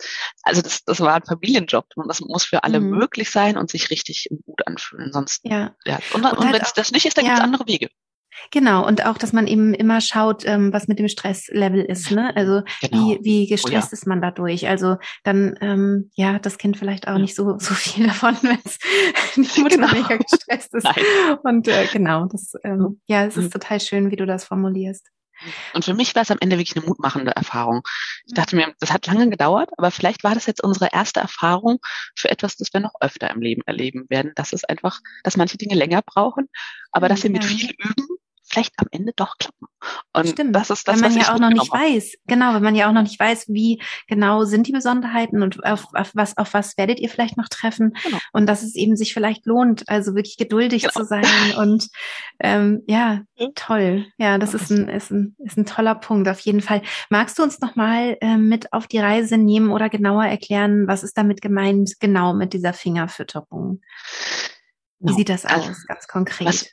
Also 0.43 0.61
das, 0.61 0.83
das 0.85 0.99
war 0.99 1.15
ein 1.15 1.25
Familienjob 1.25 1.87
und 1.95 2.07
das 2.07 2.21
muss 2.21 2.45
für 2.45 2.63
alle 2.63 2.79
mhm. 2.79 2.91
möglich 2.91 3.31
sein 3.31 3.57
und 3.57 3.71
sich 3.71 3.89
richtig 3.89 4.29
gut 4.45 4.65
anfühlen. 4.67 5.11
Sonst, 5.11 5.41
ja. 5.43 5.75
ja. 5.85 5.97
Und, 6.13 6.23
und, 6.23 6.33
und 6.33 6.45
halt 6.45 6.53
wenn 6.53 6.61
es 6.61 6.73
das 6.73 6.91
nicht 6.91 7.07
ist, 7.07 7.17
dann 7.17 7.25
gibt 7.25 7.37
es 7.37 7.43
andere 7.43 7.65
Wege. 7.67 7.89
Genau, 8.51 8.85
und 8.85 9.05
auch, 9.05 9.17
dass 9.17 9.33
man 9.33 9.47
eben 9.47 9.73
immer 9.73 10.01
schaut, 10.01 10.45
ähm, 10.45 10.71
was 10.73 10.87
mit 10.87 10.99
dem 10.99 11.07
Stresslevel 11.07 11.83
ist. 11.83 12.11
Ne? 12.11 12.35
Also 12.35 12.61
genau. 12.81 13.09
wie, 13.09 13.19
wie 13.23 13.47
gestresst 13.47 13.87
oh, 13.87 13.91
ja. 13.91 13.93
ist 13.93 14.07
man 14.07 14.21
dadurch. 14.21 14.67
Also 14.67 14.97
dann, 15.23 15.55
ähm, 15.61 16.11
ja, 16.15 16.39
das 16.39 16.57
Kind 16.57 16.77
vielleicht 16.77 17.07
auch 17.07 17.13
ja. 17.13 17.19
nicht 17.19 17.35
so, 17.35 17.57
so 17.59 17.73
viel 17.73 18.07
davon, 18.07 18.37
wenn 18.41 18.59
es 18.63 18.77
nicht 19.37 19.55
genau. 19.55 19.87
mega 19.91 20.17
gestresst 20.17 20.73
ist. 20.73 20.83
Nein. 20.83 21.37
Und 21.43 21.67
äh, 21.67 21.87
genau, 21.91 22.25
das, 22.25 22.53
ähm, 22.63 23.01
ja, 23.07 23.25
es 23.25 23.37
ist 23.37 23.45
mhm. 23.45 23.51
total 23.51 23.79
schön, 23.79 24.11
wie 24.11 24.15
du 24.15 24.25
das 24.25 24.45
formulierst. 24.45 25.07
Und 25.73 25.83
für 25.83 25.93
mich 25.93 26.15
war 26.15 26.21
es 26.21 26.31
am 26.31 26.37
Ende 26.39 26.57
wirklich 26.57 26.77
eine 26.77 26.85
mutmachende 26.85 27.31
Erfahrung. 27.31 27.81
Ich 28.25 28.33
dachte 28.33 28.55
mir, 28.55 28.73
das 28.79 28.93
hat 28.93 29.05
lange 29.07 29.29
gedauert, 29.29 29.69
aber 29.77 29.91
vielleicht 29.91 30.23
war 30.23 30.33
das 30.33 30.45
jetzt 30.45 30.63
unsere 30.63 30.89
erste 30.93 31.19
Erfahrung 31.19 31.79
für 32.15 32.29
etwas, 32.29 32.55
das 32.55 32.73
wir 32.73 32.79
noch 32.79 32.93
öfter 33.01 33.29
im 33.29 33.41
Leben 33.41 33.61
erleben 33.65 34.05
werden. 34.09 34.31
Dass 34.35 34.53
es 34.53 34.63
einfach, 34.63 35.01
dass 35.23 35.37
manche 35.37 35.57
Dinge 35.57 35.75
länger 35.75 36.01
brauchen, 36.01 36.47
aber 36.91 37.09
dass 37.09 37.21
sie 37.21 37.29
mit 37.29 37.43
viel 37.43 37.71
Üben 37.71 38.07
vielleicht 38.55 38.73
am 38.77 38.87
Ende 38.91 39.13
doch 39.15 39.37
klappen. 39.37 39.67
Und 40.13 40.29
Stimmt, 40.29 40.55
das 40.55 40.69
ist 40.69 40.87
das, 40.87 41.01
wenn 41.01 41.11
man 41.11 41.19
ja 41.19 41.33
auch 41.33 41.39
noch 41.39 41.49
nicht 41.49 41.71
weiß, 41.71 42.15
genau, 42.25 42.53
wenn 42.53 42.63
man 42.63 42.75
ja 42.75 42.87
auch 42.87 42.93
noch 42.93 43.03
nicht 43.03 43.19
weiß, 43.19 43.45
wie 43.49 43.81
genau 44.07 44.45
sind 44.45 44.67
die 44.67 44.71
Besonderheiten 44.71 45.43
und 45.43 45.63
auf, 45.65 45.87
auf 45.93 46.11
was, 46.15 46.37
auf 46.37 46.53
was 46.53 46.77
werdet 46.77 46.99
ihr 46.99 47.09
vielleicht 47.09 47.37
noch 47.37 47.49
treffen 47.49 47.93
genau. 48.03 48.17
und 48.33 48.47
dass 48.47 48.63
es 48.63 48.75
eben 48.75 48.95
sich 48.95 49.13
vielleicht 49.13 49.45
lohnt, 49.45 49.87
also 49.87 50.15
wirklich 50.15 50.37
geduldig 50.37 50.83
genau. 50.83 50.93
zu 50.93 51.05
sein 51.05 51.25
und 51.57 51.87
ähm, 52.39 52.81
ja, 52.87 53.21
ja, 53.35 53.47
toll. 53.55 54.07
Ja, 54.17 54.37
das 54.37 54.53
ist 54.53 54.71
ein, 54.71 54.89
ist 54.89 55.11
ein, 55.11 55.35
ist 55.39 55.57
ein 55.57 55.65
toller 55.65 55.95
Punkt 55.95 56.27
auf 56.29 56.39
jeden 56.39 56.61
Fall. 56.61 56.81
Magst 57.09 57.37
du 57.37 57.43
uns 57.43 57.59
nochmal 57.59 58.17
äh, 58.21 58.37
mit 58.37 58.73
auf 58.73 58.87
die 58.87 58.99
Reise 58.99 59.37
nehmen 59.37 59.71
oder 59.71 59.89
genauer 59.89 60.25
erklären, 60.25 60.87
was 60.87 61.03
ist 61.03 61.17
damit 61.17 61.41
gemeint, 61.41 61.99
genau 61.99 62.33
mit 62.33 62.53
dieser 62.53 62.73
Fingerfütterung? 62.73 63.81
Wie 64.99 65.07
genau. 65.07 65.17
sieht 65.17 65.29
das 65.29 65.45
also, 65.45 65.69
aus, 65.69 65.85
ganz 65.85 66.07
konkret? 66.07 66.47
Was, 66.47 66.71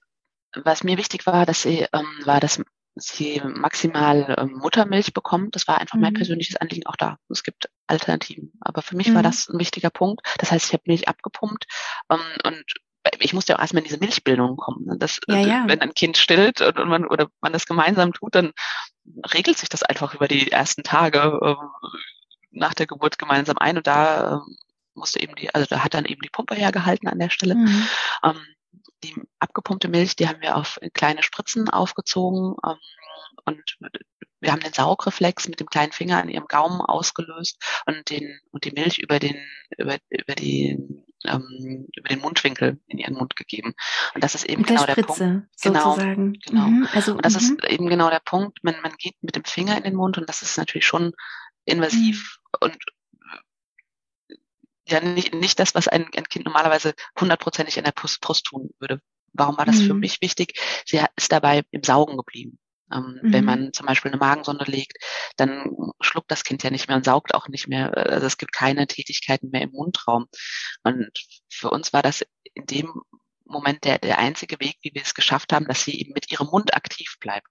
was 0.65 0.85
mir 0.85 0.99
wichtig 0.99 1.27
war, 1.27 1.47
dass 1.47 1.63
sie, 1.63 1.87
ähm, 1.93 2.07
war, 2.25 2.41
dass 2.41 2.63
sie 2.95 3.41
maximal 3.45 4.35
ähm, 4.39 4.59
Muttermilch 4.59 5.15
bekommt. 5.15 5.57
Das 5.57 5.67
war 5.67 5.79
einfach 5.79 5.97
mhm. 5.97 6.03
mein 6.03 6.15
persönliches 6.15 6.57
Anliegen 6.57 6.87
auch 6.87 6.97
da. 6.97 7.19
Es 7.29 7.43
gibt 7.43 7.69
Alternativen. 7.87 8.53
Aber 8.61 8.83
für 8.83 8.97
mich 8.97 9.09
mhm. 9.09 9.15
war 9.15 9.23
das 9.23 9.49
ein 9.49 9.59
wichtiger 9.59 9.91
Punkt. 9.91 10.21
Das 10.39 10.51
heißt, 10.51 10.67
ich 10.67 10.73
habe 10.73 10.83
Milch 10.87 11.09
abgepumpt 11.09 11.67
ähm, 12.11 12.21
und 12.45 12.65
ich 13.19 13.33
musste 13.33 13.53
ja 13.53 13.57
auch 13.57 13.63
erstmal 13.63 13.83
in 13.83 13.89
diese 13.89 13.99
Milchbildung 13.99 14.57
kommen. 14.57 14.85
Ne? 14.87 14.97
Das, 14.99 15.19
ja, 15.27 15.39
ja. 15.39 15.65
Wenn 15.67 15.81
ein 15.81 15.95
Kind 15.95 16.17
stillt 16.17 16.61
und, 16.61 16.79
und 16.79 16.89
man, 16.89 17.07
oder 17.07 17.29
man 17.41 17.53
das 17.53 17.67
gemeinsam 17.67 18.13
tut, 18.13 18.35
dann 18.35 18.53
regelt 19.35 19.59
sich 19.59 19.69
das 19.69 19.83
einfach 19.83 20.15
über 20.15 20.29
die 20.29 20.53
ersten 20.53 20.83
Tage 20.83 21.41
äh, 21.43 21.55
nach 22.53 22.75
der 22.75 22.87
Geburt 22.87 23.19
gemeinsam 23.19 23.59
ein 23.59 23.77
und 23.77 23.87
da 23.87 24.37
äh, 24.37 24.41
musste 24.95 25.21
eben 25.21 25.35
die, 25.35 25.53
also 25.55 25.67
da 25.69 25.83
hat 25.83 25.95
dann 25.95 26.05
eben 26.05 26.21
die 26.21 26.31
Pumpe 26.31 26.55
hergehalten 26.55 27.09
an 27.09 27.19
der 27.19 27.31
Stelle. 27.31 27.55
Mhm. 27.55 27.89
Ähm, 28.23 28.41
die 29.03 29.15
abgepumpte 29.39 29.89
Milch, 29.89 30.17
die 30.17 30.29
haben 30.29 30.41
wir 30.41 30.57
auf 30.57 30.79
kleine 30.95 31.23
Spritzen 31.23 31.69
aufgezogen 31.69 32.55
ähm, 32.65 32.79
und 33.45 33.79
wir 34.41 34.53
haben 34.53 34.61
den 34.61 34.73
Saugreflex 34.73 35.49
mit 35.49 35.61
dem 35.61 35.69
kleinen 35.69 35.93
Finger 35.93 36.21
an 36.21 36.29
ihrem 36.29 36.47
Gaumen 36.47 36.81
ausgelöst 36.81 37.63
und 37.87 38.11
den 38.11 38.41
und 38.51 38.65
die 38.65 38.73
Milch 38.73 38.99
über 38.99 39.19
den 39.19 39.37
über 39.79 39.99
über 40.11 40.35
die 40.35 40.79
ähm, 41.25 41.87
über 41.97 42.09
den 42.09 42.21
Mundwinkel 42.21 42.81
in 42.89 42.99
ihren 42.99 43.15
Mund 43.15 43.37
gegeben. 43.37 43.75
Und 44.15 44.25
das 44.25 44.35
ist 44.35 44.45
eben 44.45 44.65
genau 44.65 44.85
der, 44.85 44.93
Spritze, 44.93 45.19
der 45.19 45.31
Punkt. 45.31 45.63
Genau, 45.63 45.95
sozusagen. 45.95 46.33
genau. 46.45 46.67
Mhm, 46.67 46.89
also, 46.93 47.13
und 47.13 47.25
das 47.25 47.37
ist 47.37 47.51
mhm. 47.51 47.69
eben 47.69 47.89
genau 47.89 48.11
der 48.11 48.21
Punkt. 48.25 48.59
Man, 48.63 48.75
man 48.83 48.93
geht 48.99 49.15
mit 49.23 49.37
dem 49.37 49.45
Finger 49.45 49.77
in 49.77 49.85
den 49.85 49.95
Mund 49.95 50.19
und 50.19 50.29
das 50.29 50.43
ist 50.43 50.59
natürlich 50.59 50.87
schon 50.87 51.13
invasiv 51.65 52.39
mhm. 52.61 52.69
und 52.69 52.79
ja 54.93 55.01
nicht, 55.01 55.35
nicht 55.35 55.59
das, 55.59 55.75
was 55.75 55.89
ein, 55.89 56.07
ein 56.17 56.29
Kind 56.29 56.45
normalerweise 56.45 56.95
hundertprozentig 57.19 57.77
in 57.77 57.85
der 57.85 57.93
Brust, 57.93 58.21
Brust 58.21 58.47
tun 58.47 58.71
würde. 58.79 59.01
Warum 59.33 59.57
war 59.57 59.65
das 59.65 59.77
mhm. 59.77 59.87
für 59.87 59.95
mich 59.95 60.21
wichtig? 60.21 60.59
Sie 60.87 61.01
ist 61.17 61.33
dabei 61.33 61.63
im 61.71 61.83
Saugen 61.83 62.17
geblieben. 62.17 62.59
Ähm, 62.93 63.21
mhm. 63.23 63.33
Wenn 63.33 63.45
man 63.45 63.73
zum 63.73 63.87
Beispiel 63.87 64.11
eine 64.11 64.21
Magensonde 64.21 64.65
legt, 64.67 64.99
dann 65.37 65.71
schluckt 66.01 66.31
das 66.31 66.45
Kind 66.45 66.63
ja 66.63 66.71
nicht 66.71 66.89
mehr 66.89 66.97
und 66.97 67.05
saugt 67.05 67.35
auch 67.35 67.49
nicht 67.49 67.69
mehr. 67.69 67.97
Also 67.97 68.27
es 68.27 68.37
gibt 68.37 68.53
keine 68.53 68.87
Tätigkeiten 68.87 69.51
mehr 69.51 69.63
im 69.63 69.71
Mundraum. 69.71 70.27
Und 70.83 71.11
für 71.51 71.71
uns 71.71 71.93
war 71.93 72.03
das 72.03 72.25
in 72.55 72.67
dem 72.67 73.03
Moment 73.53 73.85
der, 73.85 73.99
der 73.99 74.19
einzige 74.19 74.59
Weg, 74.61 74.79
wie 74.83 74.93
wir 74.95 75.03
es 75.03 75.15
geschafft 75.15 75.53
haben, 75.53 75.67
dass 75.67 75.85
sie 75.85 76.01
eben 76.01 76.13
mit 76.13 76.31
ihrem 76.33 76.49
Mund 76.49 76.75
aktiv 76.75 77.17
bleibt. 77.21 77.47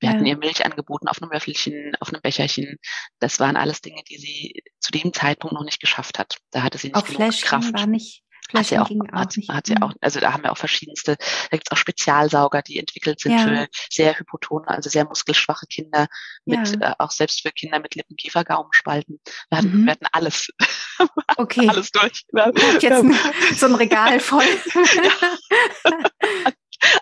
Wir 0.00 0.08
ja. 0.08 0.14
hatten 0.14 0.26
ihr 0.26 0.36
Milch 0.36 0.64
angeboten 0.64 1.08
auf 1.08 1.22
einem 1.22 1.30
Löffelchen, 1.30 1.92
auf 2.00 2.08
einem 2.08 2.22
Becherchen. 2.22 2.76
Das 3.20 3.38
waren 3.40 3.56
alles 3.56 3.80
Dinge, 3.80 4.02
die 4.08 4.18
sie 4.18 4.62
zu 4.80 4.90
dem 4.90 5.12
Zeitpunkt 5.12 5.54
noch 5.54 5.64
nicht 5.64 5.80
geschafft 5.80 6.18
hat. 6.18 6.38
Da 6.50 6.62
hatte 6.62 6.78
sie 6.78 6.88
nicht 6.88 6.96
auf 6.96 7.06
genug 7.06 7.22
Fläschchen 7.22 7.48
Kraft. 7.48 7.74
War 7.74 7.86
nicht 7.86 8.23
hat 8.52 8.66
sie 8.66 8.78
auch, 8.78 8.90
hat, 9.12 9.36
hat 9.48 9.66
sie 9.66 9.76
auch, 9.80 9.92
also 10.00 10.20
da 10.20 10.32
haben 10.32 10.42
wir 10.42 10.52
auch 10.52 10.58
verschiedenste, 10.58 11.16
da 11.16 11.56
gibt 11.56 11.68
es 11.68 11.72
auch 11.72 11.78
Spezialsauger, 11.78 12.62
die 12.62 12.78
entwickelt 12.78 13.20
sind 13.20 13.32
ja. 13.32 13.38
für 13.38 13.68
sehr 13.90 14.18
hypotone, 14.18 14.68
also 14.68 14.90
sehr 14.90 15.06
muskelschwache 15.06 15.66
Kinder, 15.66 16.06
mit 16.44 16.80
ja. 16.80 16.90
äh, 16.90 16.94
auch 16.98 17.10
selbst 17.10 17.42
für 17.42 17.50
Kinder 17.50 17.80
mit 17.80 17.94
Lippen, 17.94 18.16
Kiefer, 18.16 18.44
Gaumenspalten. 18.44 19.20
Wir 19.48 19.58
hatten, 19.58 19.80
mhm. 19.80 19.86
wir 19.86 19.92
hatten 19.92 20.06
alles. 20.12 20.48
Okay. 21.36 21.68
alles 21.68 21.90
durch. 21.90 22.24
Ja. 22.32 22.52
Jetzt 22.54 22.84
ein, 22.84 23.18
so 23.56 23.66
ein 23.66 23.74
Regal 23.74 24.20
voll. 24.20 24.44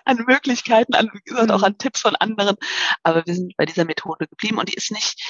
an 0.07 0.25
Möglichkeiten, 0.27 0.95
an, 0.95 1.11
wie 1.13 1.21
gesagt, 1.21 1.51
auch 1.51 1.63
an 1.63 1.77
Tipps 1.77 2.01
von 2.01 2.17
anderen. 2.17 2.57
Aber 3.03 3.27
wir 3.27 3.35
sind 3.35 3.55
bei 3.59 3.67
dieser 3.67 3.85
Methode 3.85 4.27
geblieben 4.27 4.59
und 4.59 4.71
die 4.71 4.75
ist 4.75 4.93
nicht, 4.93 5.21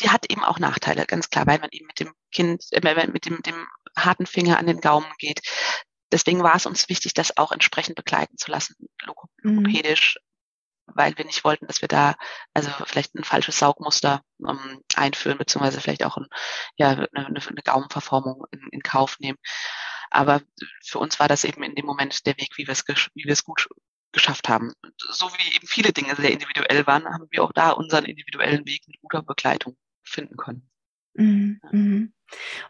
die, 0.00 0.10
hat 0.10 0.30
eben 0.30 0.44
auch 0.44 0.58
Nachteile, 0.58 1.06
ganz 1.06 1.30
klar, 1.30 1.46
weil 1.46 1.58
man 1.58 1.70
eben 1.72 1.86
mit 1.86 2.00
dem 2.00 2.12
Kind, 2.32 2.64
äh, 2.72 3.06
mit 3.06 3.26
dem, 3.26 3.42
dem 3.42 3.66
harten 3.96 4.26
Finger 4.26 4.58
an 4.58 4.66
den 4.66 4.80
Gaumen 4.80 5.10
geht. 5.18 5.40
Deswegen 6.10 6.42
war 6.42 6.54
es 6.54 6.66
uns 6.66 6.88
wichtig, 6.88 7.14
das 7.14 7.36
auch 7.36 7.52
entsprechend 7.52 7.96
begleiten 7.96 8.36
zu 8.38 8.50
lassen, 8.50 8.74
logopädisch, 9.04 10.16
mhm. 10.16 10.92
weil 10.94 11.18
wir 11.18 11.24
nicht 11.24 11.44
wollten, 11.44 11.66
dass 11.66 11.82
wir 11.82 11.88
da 11.88 12.14
also 12.54 12.70
vielleicht 12.86 13.14
ein 13.14 13.24
falsches 13.24 13.58
Saugmuster 13.58 14.22
ähm, 14.46 14.82
einführen, 14.94 15.38
beziehungsweise 15.38 15.80
vielleicht 15.80 16.04
auch 16.04 16.16
ein, 16.16 16.26
ja, 16.76 16.90
eine, 16.90 17.08
eine 17.12 17.62
Gaumenverformung 17.62 18.44
in, 18.52 18.68
in 18.72 18.82
Kauf 18.82 19.18
nehmen. 19.18 19.38
Aber 20.10 20.40
für 20.82 20.98
uns 20.98 21.20
war 21.20 21.28
das 21.28 21.44
eben 21.44 21.62
in 21.62 21.74
dem 21.74 21.84
Moment 21.84 22.26
der 22.26 22.36
Weg, 22.38 22.56
wie 22.56 22.66
wir 22.66 22.72
es, 22.72 22.84
wie 22.86 23.24
wir 23.24 23.32
es 23.32 23.44
gut 23.44 23.68
geschafft 24.12 24.48
haben. 24.48 24.72
so 25.10 25.26
wie 25.26 25.56
eben 25.56 25.66
viele 25.66 25.92
Dinge 25.92 26.14
sehr 26.16 26.32
individuell 26.32 26.86
waren, 26.86 27.04
haben 27.04 27.26
wir 27.30 27.44
auch 27.44 27.52
da 27.52 27.70
unseren 27.70 28.04
individuellen 28.04 28.66
Weg 28.66 28.82
mit 28.86 29.00
guter 29.00 29.22
Begleitung 29.22 29.76
finden 30.02 30.36
können. 30.36 30.68
Mhm. 31.14 31.60
Mhm. 31.72 32.12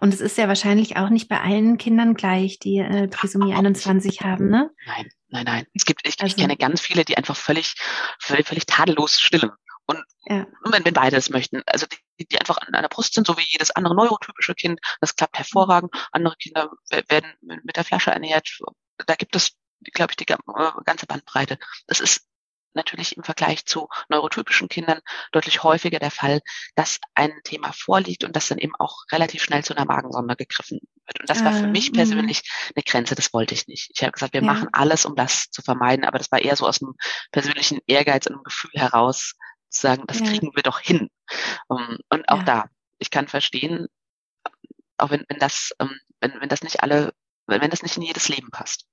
Und 0.00 0.14
es 0.14 0.20
ist 0.20 0.38
ja 0.38 0.48
wahrscheinlich 0.48 0.96
auch 0.96 1.10
nicht 1.10 1.28
bei 1.28 1.40
allen 1.40 1.78
Kindern 1.78 2.14
gleich, 2.14 2.58
die 2.58 2.78
äh, 2.78 3.08
Trisomie 3.08 3.54
21 3.54 4.22
haben, 4.22 4.48
ne? 4.48 4.70
Nein. 4.86 5.08
nein, 5.28 5.44
nein. 5.44 5.66
Es 5.74 5.84
gibt, 5.84 6.06
ich, 6.06 6.20
also, 6.20 6.34
ich 6.34 6.40
kenne 6.40 6.56
ganz 6.56 6.80
viele, 6.80 7.04
die 7.04 7.16
einfach 7.16 7.36
völlig, 7.36 7.74
völlig, 8.20 8.46
völlig 8.46 8.66
tadellos 8.66 9.20
stillen. 9.20 9.50
Und 9.86 10.02
ja. 10.26 10.46
wenn, 10.64 10.84
wenn 10.84 10.94
beide 10.94 11.16
das 11.16 11.30
möchten, 11.30 11.62
also 11.66 11.86
die, 11.86 12.26
die 12.26 12.38
einfach 12.38 12.58
an 12.58 12.74
einer 12.74 12.88
Brust 12.88 13.14
sind, 13.14 13.26
so 13.26 13.36
wie 13.36 13.44
jedes 13.46 13.70
andere 13.70 13.94
neurotypische 13.94 14.54
Kind, 14.54 14.80
das 15.00 15.16
klappt 15.16 15.38
hervorragend. 15.38 15.92
Andere 16.12 16.36
Kinder 16.36 16.70
werden 17.08 17.32
mit 17.40 17.76
der 17.76 17.84
Flasche 17.84 18.10
ernährt. 18.10 18.58
Da 19.06 19.14
gibt 19.14 19.34
es, 19.34 19.52
glaube 19.80 20.12
ich, 20.12 20.16
die 20.16 20.30
äh, 20.30 20.36
ganze 20.84 21.06
Bandbreite. 21.06 21.58
Das 21.86 22.00
ist 22.00 22.28
natürlich 22.74 23.16
im 23.16 23.24
Vergleich 23.24 23.66
zu 23.66 23.88
neurotypischen 24.08 24.68
Kindern 24.68 25.00
deutlich 25.32 25.62
häufiger 25.62 25.98
der 25.98 26.10
Fall, 26.10 26.40
dass 26.74 26.98
ein 27.14 27.32
Thema 27.44 27.72
vorliegt 27.72 28.24
und 28.24 28.36
dass 28.36 28.48
dann 28.48 28.58
eben 28.58 28.74
auch 28.78 29.04
relativ 29.10 29.42
schnell 29.42 29.64
zu 29.64 29.76
einer 29.76 29.86
Magensonde 29.86 30.36
gegriffen 30.36 30.80
wird. 31.06 31.20
Und 31.20 31.28
das 31.28 31.44
war 31.44 31.52
für 31.52 31.64
ah, 31.64 31.68
mich 31.68 31.90
mhm. 31.90 31.96
persönlich 31.96 32.42
eine 32.74 32.82
Grenze, 32.82 33.14
das 33.14 33.32
wollte 33.32 33.54
ich 33.54 33.66
nicht. 33.66 33.90
Ich 33.94 34.02
habe 34.02 34.12
gesagt, 34.12 34.34
wir 34.34 34.42
ja. 34.42 34.46
machen 34.46 34.68
alles, 34.72 35.04
um 35.04 35.16
das 35.16 35.50
zu 35.50 35.62
vermeiden, 35.62 36.04
aber 36.04 36.18
das 36.18 36.30
war 36.30 36.40
eher 36.40 36.56
so 36.56 36.66
aus 36.66 36.80
einem 36.80 36.94
persönlichen 37.32 37.80
Ehrgeiz 37.86 38.26
und 38.26 38.34
einem 38.34 38.44
Gefühl 38.44 38.72
heraus, 38.74 39.34
zu 39.70 39.82
sagen, 39.82 40.04
das 40.06 40.20
ja. 40.20 40.26
kriegen 40.26 40.50
wir 40.54 40.62
doch 40.62 40.80
hin. 40.80 41.10
Und 41.66 42.28
auch 42.28 42.38
ja. 42.38 42.44
da, 42.44 42.64
ich 42.98 43.10
kann 43.10 43.28
verstehen, 43.28 43.86
auch 44.96 45.10
wenn, 45.10 45.24
wenn 45.28 45.38
das, 45.38 45.72
ähm, 45.78 45.98
wenn, 46.20 46.40
wenn 46.40 46.48
das 46.48 46.62
nicht 46.62 46.82
alle, 46.82 47.12
wenn 47.46 47.70
das 47.70 47.82
nicht 47.82 47.96
in 47.96 48.02
jedes 48.02 48.28
Leben 48.28 48.50
passt. 48.50 48.86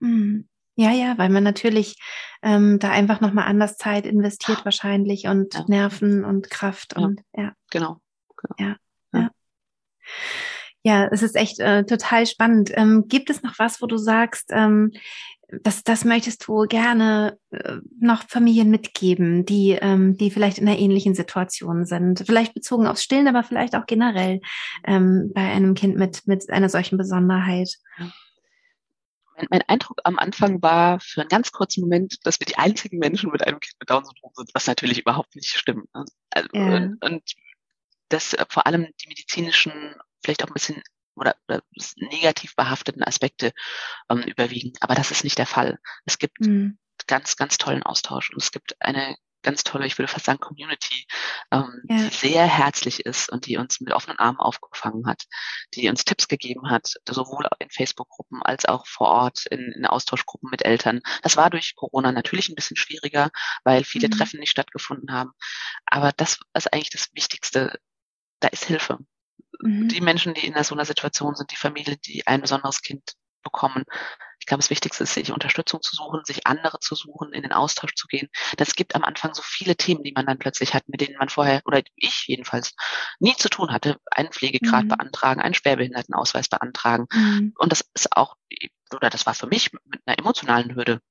Mhm. 0.00 0.48
Ja, 0.78 0.92
ja, 0.92 1.18
weil 1.18 1.28
man 1.28 1.42
natürlich 1.42 1.96
ähm, 2.40 2.78
da 2.78 2.92
einfach 2.92 3.20
nochmal 3.20 3.46
anders 3.46 3.76
Zeit 3.78 4.06
investiert 4.06 4.64
wahrscheinlich 4.64 5.26
und 5.26 5.54
ja. 5.54 5.64
Nerven 5.66 6.24
und 6.24 6.50
Kraft 6.50 6.96
und 6.96 7.20
ja. 7.36 7.52
Genau. 7.72 8.00
genau. 8.36 8.54
Ja, 8.60 8.76
ja. 9.12 9.30
Ja, 10.84 11.08
es 11.10 11.24
ist 11.24 11.34
echt 11.34 11.58
äh, 11.58 11.84
total 11.84 12.26
spannend. 12.26 12.70
Ähm, 12.74 13.06
gibt 13.08 13.28
es 13.28 13.42
noch 13.42 13.58
was, 13.58 13.82
wo 13.82 13.86
du 13.86 13.96
sagst, 13.96 14.50
ähm, 14.52 14.92
das, 15.64 15.82
das 15.82 16.04
möchtest 16.04 16.46
du 16.46 16.66
gerne 16.68 17.36
äh, 17.50 17.78
noch 17.98 18.22
Familien 18.28 18.70
mitgeben, 18.70 19.44
die, 19.44 19.72
ähm, 19.72 20.16
die 20.16 20.30
vielleicht 20.30 20.58
in 20.58 20.68
einer 20.68 20.78
ähnlichen 20.78 21.16
Situation 21.16 21.86
sind? 21.86 22.22
Vielleicht 22.24 22.54
bezogen 22.54 22.86
aufs 22.86 23.02
Stillen, 23.02 23.26
aber 23.26 23.42
vielleicht 23.42 23.74
auch 23.74 23.86
generell 23.86 24.40
ähm, 24.86 25.32
bei 25.34 25.40
einem 25.40 25.74
Kind 25.74 25.96
mit, 25.96 26.24
mit 26.26 26.48
einer 26.50 26.68
solchen 26.68 26.98
Besonderheit. 26.98 27.74
Ja 27.98 28.12
mein, 29.50 29.62
Eindruck 29.62 29.98
am 30.04 30.18
Anfang 30.18 30.62
war 30.62 31.00
für 31.00 31.20
einen 31.20 31.28
ganz 31.28 31.52
kurzen 31.52 31.80
Moment, 31.82 32.16
dass 32.24 32.40
wir 32.40 32.46
die 32.46 32.56
einzigen 32.56 32.98
Menschen 32.98 33.30
mit 33.30 33.46
einem 33.46 33.60
Kind 33.60 33.74
mit 33.78 33.90
Down-Syndrom 33.90 34.32
sind, 34.34 34.50
was 34.54 34.66
natürlich 34.66 35.00
überhaupt 35.00 35.34
nicht 35.36 35.48
stimmt. 35.48 35.92
Ne? 35.94 36.04
Also, 36.30 36.48
ja. 36.52 36.76
und, 36.76 37.04
und 37.04 37.22
dass 38.08 38.34
äh, 38.34 38.44
vor 38.48 38.66
allem 38.66 38.88
die 39.02 39.08
medizinischen, 39.08 39.94
vielleicht 40.22 40.42
auch 40.42 40.48
ein 40.48 40.54
bisschen 40.54 40.82
oder, 41.14 41.36
oder 41.48 41.62
negativ 41.96 42.54
behafteten 42.54 43.02
Aspekte 43.02 43.52
ähm, 44.08 44.22
überwiegen. 44.22 44.72
Aber 44.80 44.94
das 44.94 45.10
ist 45.10 45.24
nicht 45.24 45.38
der 45.38 45.46
Fall. 45.46 45.78
Es 46.04 46.18
gibt 46.18 46.40
mhm. 46.40 46.78
ganz, 47.06 47.36
ganz 47.36 47.58
tollen 47.58 47.82
Austausch 47.82 48.30
und 48.30 48.42
es 48.42 48.52
gibt 48.52 48.80
eine 48.80 49.16
ganz 49.42 49.64
tolle, 49.64 49.86
ich 49.86 49.98
würde 49.98 50.10
fast 50.10 50.26
sagen, 50.26 50.40
Community, 50.40 51.06
ähm, 51.52 51.82
ja. 51.88 51.96
die 51.96 52.14
sehr 52.14 52.46
herzlich 52.46 53.06
ist 53.06 53.30
und 53.30 53.46
die 53.46 53.56
uns 53.56 53.80
mit 53.80 53.92
offenen 53.92 54.18
Armen 54.18 54.38
aufgefangen 54.38 55.06
hat, 55.06 55.24
die 55.74 55.88
uns 55.88 56.04
Tipps 56.04 56.28
gegeben 56.28 56.70
hat, 56.70 56.94
sowohl 57.08 57.46
in 57.58 57.70
Facebook-Gruppen 57.70 58.42
als 58.42 58.64
auch 58.64 58.86
vor 58.86 59.08
Ort 59.08 59.46
in, 59.46 59.72
in, 59.76 59.86
Austauschgruppen 59.86 60.50
mit 60.50 60.64
Eltern. 60.64 61.00
Das 61.22 61.36
war 61.36 61.50
durch 61.50 61.74
Corona 61.76 62.12
natürlich 62.12 62.48
ein 62.48 62.54
bisschen 62.54 62.76
schwieriger, 62.76 63.30
weil 63.64 63.84
viele 63.84 64.08
mhm. 64.08 64.12
Treffen 64.12 64.40
nicht 64.40 64.50
stattgefunden 64.50 65.12
haben. 65.12 65.32
Aber 65.86 66.12
das 66.12 66.38
ist 66.54 66.72
eigentlich 66.72 66.90
das 66.90 67.08
Wichtigste. 67.14 67.78
Da 68.40 68.48
ist 68.48 68.64
Hilfe. 68.64 68.98
Mhm. 69.60 69.88
Die 69.88 70.00
Menschen, 70.00 70.34
die 70.34 70.46
in 70.46 70.62
so 70.62 70.74
einer 70.74 70.84
Situation 70.84 71.34
sind, 71.34 71.50
die 71.50 71.56
Familie, 71.56 71.96
die 71.96 72.26
ein 72.26 72.40
besonderes 72.40 72.82
Kind 72.82 73.14
bekommen. 73.42 73.84
Ich 74.48 74.50
glaube, 74.50 74.62
das 74.62 74.70
Wichtigste 74.70 75.04
ist, 75.04 75.12
sich 75.12 75.30
Unterstützung 75.30 75.82
zu 75.82 75.94
suchen, 75.94 76.24
sich 76.24 76.46
andere 76.46 76.80
zu 76.80 76.94
suchen, 76.94 77.34
in 77.34 77.42
den 77.42 77.52
Austausch 77.52 77.94
zu 77.94 78.06
gehen. 78.06 78.30
Das 78.56 78.74
gibt 78.74 78.94
am 78.94 79.04
Anfang 79.04 79.34
so 79.34 79.42
viele 79.44 79.76
Themen, 79.76 80.02
die 80.02 80.12
man 80.12 80.24
dann 80.24 80.38
plötzlich 80.38 80.72
hat, 80.72 80.88
mit 80.88 81.02
denen 81.02 81.18
man 81.18 81.28
vorher, 81.28 81.60
oder 81.66 81.82
ich 81.96 82.24
jedenfalls, 82.28 82.74
nie 83.18 83.36
zu 83.36 83.50
tun 83.50 83.70
hatte. 83.70 83.98
Einen 84.10 84.32
Pflegegrad 84.32 84.84
mhm. 84.84 84.88
beantragen, 84.88 85.42
einen 85.42 85.52
Schwerbehindertenausweis 85.52 86.48
beantragen. 86.48 87.08
Mhm. 87.12 87.52
Und 87.58 87.72
das 87.72 87.84
ist 87.92 88.16
auch, 88.16 88.36
oder 88.90 89.10
das 89.10 89.26
war 89.26 89.34
für 89.34 89.48
mich 89.48 89.70
mit 89.84 90.00
einer 90.06 90.18
emotionalen 90.18 90.74
Hürde 90.74 91.02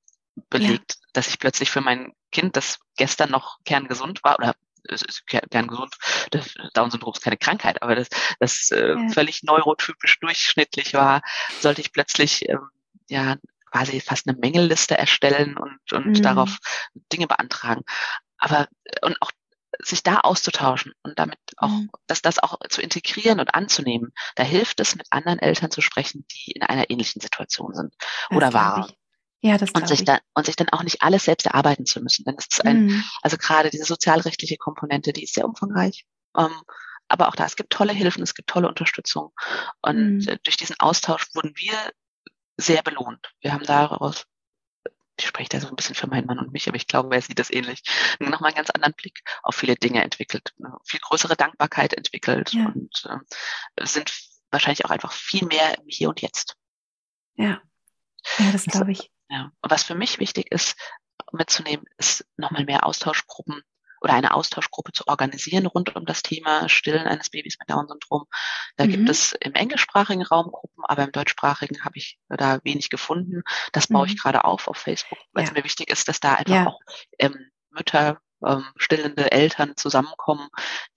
belegt, 0.50 0.96
ja. 0.98 1.06
dass 1.12 1.28
ich 1.28 1.38
plötzlich 1.38 1.70
für 1.70 1.80
mein 1.80 2.14
Kind, 2.32 2.56
das 2.56 2.80
gestern 2.96 3.30
noch 3.30 3.58
kerngesund 3.64 4.24
war, 4.24 4.36
oder 4.40 4.56
es 4.82 5.02
ist 5.02 5.28
kerngesund. 5.28 5.94
Das 6.32 6.54
Down-Syndrom 6.74 7.12
ist 7.12 7.22
keine 7.22 7.36
Krankheit, 7.36 7.82
aber 7.82 7.94
das, 7.94 8.08
das 8.40 8.72
äh, 8.72 8.94
ja. 8.94 9.08
völlig 9.10 9.44
neurotypisch 9.44 10.18
durchschnittlich 10.18 10.94
war, 10.94 11.22
sollte 11.60 11.82
ich 11.82 11.92
plötzlich 11.92 12.48
ähm, 12.48 12.68
ja 13.08 13.36
quasi 13.70 14.00
fast 14.00 14.28
eine 14.28 14.38
Mängelliste 14.38 14.96
erstellen 14.96 15.56
und, 15.56 15.92
und 15.92 16.06
mhm. 16.06 16.22
darauf 16.22 16.58
Dinge 17.12 17.26
beantragen. 17.26 17.82
Aber 18.38 18.68
und 19.02 19.20
auch 19.20 19.30
sich 19.82 20.02
da 20.02 20.20
auszutauschen 20.20 20.92
und 21.02 21.18
damit 21.18 21.38
auch, 21.58 21.68
mhm. 21.68 21.90
dass 22.06 22.22
das 22.22 22.38
auch 22.38 22.58
zu 22.68 22.80
integrieren 22.80 23.38
und 23.38 23.54
anzunehmen, 23.54 24.12
da 24.34 24.42
hilft 24.42 24.80
es, 24.80 24.96
mit 24.96 25.06
anderen 25.10 25.38
Eltern 25.38 25.70
zu 25.70 25.80
sprechen, 25.80 26.24
die 26.32 26.52
in 26.52 26.62
einer 26.62 26.90
ähnlichen 26.90 27.20
Situation 27.20 27.74
sind 27.74 27.94
das 28.30 28.36
oder 28.36 28.52
waren. 28.52 28.92
Ja, 29.40 29.56
das 29.56 29.70
und 29.70 29.86
sich 29.86 30.00
ich. 30.00 30.04
dann 30.04 30.18
und 30.34 30.46
sich 30.46 30.56
dann 30.56 30.68
auch 30.70 30.82
nicht 30.82 31.02
alles 31.02 31.24
selbst 31.24 31.46
erarbeiten 31.46 31.86
zu 31.86 32.00
müssen. 32.00 32.24
Denn 32.24 32.34
es 32.38 32.46
ist 32.50 32.64
ein, 32.64 32.86
mhm. 32.86 33.04
also 33.22 33.36
gerade 33.36 33.70
diese 33.70 33.84
sozialrechtliche 33.84 34.56
Komponente, 34.56 35.12
die 35.12 35.22
ist 35.22 35.34
sehr 35.34 35.44
umfangreich. 35.44 36.06
Ähm, 36.36 36.50
aber 37.06 37.28
auch 37.28 37.36
da, 37.36 37.46
es 37.46 37.56
gibt 37.56 37.70
tolle 37.70 37.92
Hilfen, 37.92 38.22
es 38.22 38.34
gibt 38.34 38.50
tolle 38.50 38.68
Unterstützung. 38.68 39.32
Und 39.80 40.26
mhm. 40.26 40.38
durch 40.42 40.56
diesen 40.56 40.76
Austausch 40.80 41.26
wurden 41.34 41.52
wir 41.54 41.74
sehr 42.58 42.82
belohnt. 42.82 43.32
Wir 43.40 43.52
haben 43.52 43.64
daraus, 43.64 44.26
ich 45.16 45.26
spreche 45.26 45.48
da 45.48 45.60
so 45.60 45.68
ein 45.68 45.76
bisschen 45.76 45.94
für 45.94 46.08
meinen 46.08 46.26
Mann 46.26 46.38
und 46.38 46.52
mich, 46.52 46.68
aber 46.68 46.76
ich 46.76 46.86
glaube, 46.86 47.14
er 47.14 47.22
sieht 47.22 47.38
das 47.38 47.50
ähnlich, 47.50 47.82
nochmal 48.18 48.48
einen 48.48 48.56
ganz 48.56 48.70
anderen 48.70 48.94
Blick 48.94 49.22
auf 49.42 49.54
viele 49.54 49.76
Dinge 49.76 50.02
entwickelt, 50.02 50.52
eine 50.58 50.76
viel 50.84 51.00
größere 51.00 51.36
Dankbarkeit 51.36 51.94
entwickelt 51.94 52.52
ja. 52.52 52.66
und 52.66 53.08
äh, 53.76 53.86
sind 53.86 54.12
wahrscheinlich 54.50 54.84
auch 54.84 54.90
einfach 54.90 55.12
viel 55.12 55.46
mehr 55.46 55.78
im 55.78 55.84
Hier 55.88 56.08
und 56.08 56.20
Jetzt. 56.20 56.56
Ja, 57.36 57.62
ja 58.38 58.52
das 58.52 58.66
glaube 58.66 58.92
ich. 58.92 59.10
Ja. 59.28 59.52
Und 59.60 59.70
was 59.70 59.84
für 59.84 59.94
mich 59.94 60.18
wichtig 60.18 60.50
ist, 60.50 60.76
mitzunehmen, 61.32 61.84
ist 61.98 62.26
nochmal 62.36 62.64
mehr 62.64 62.86
Austauschgruppen 62.86 63.62
oder 64.00 64.14
eine 64.14 64.34
Austauschgruppe 64.34 64.92
zu 64.92 65.06
organisieren 65.06 65.66
rund 65.66 65.94
um 65.96 66.04
das 66.04 66.22
Thema 66.22 66.68
Stillen 66.68 67.06
eines 67.06 67.30
Babys 67.30 67.56
mit 67.58 67.70
Down-Syndrom. 67.70 68.24
Da 68.76 68.84
mhm. 68.84 68.90
gibt 68.90 69.08
es 69.08 69.32
im 69.32 69.54
englischsprachigen 69.54 70.22
Raum 70.22 70.50
Gruppen, 70.50 70.84
aber 70.84 71.04
im 71.04 71.12
deutschsprachigen 71.12 71.84
habe 71.84 71.98
ich 71.98 72.18
da 72.28 72.60
wenig 72.64 72.90
gefunden. 72.90 73.42
Das 73.72 73.88
baue 73.88 74.06
mhm. 74.06 74.12
ich 74.12 74.20
gerade 74.20 74.44
auf 74.44 74.68
auf 74.68 74.76
Facebook, 74.76 75.18
weil 75.32 75.44
ja. 75.44 75.50
es 75.50 75.54
mir 75.54 75.64
wichtig 75.64 75.90
ist, 75.90 76.08
dass 76.08 76.20
da 76.20 76.34
einfach 76.34 76.54
ja. 76.54 76.66
auch 76.66 76.80
ähm, 77.18 77.50
Mütter, 77.70 78.20
ähm, 78.46 78.64
stillende 78.76 79.30
Eltern 79.32 79.76
zusammenkommen, 79.76 80.48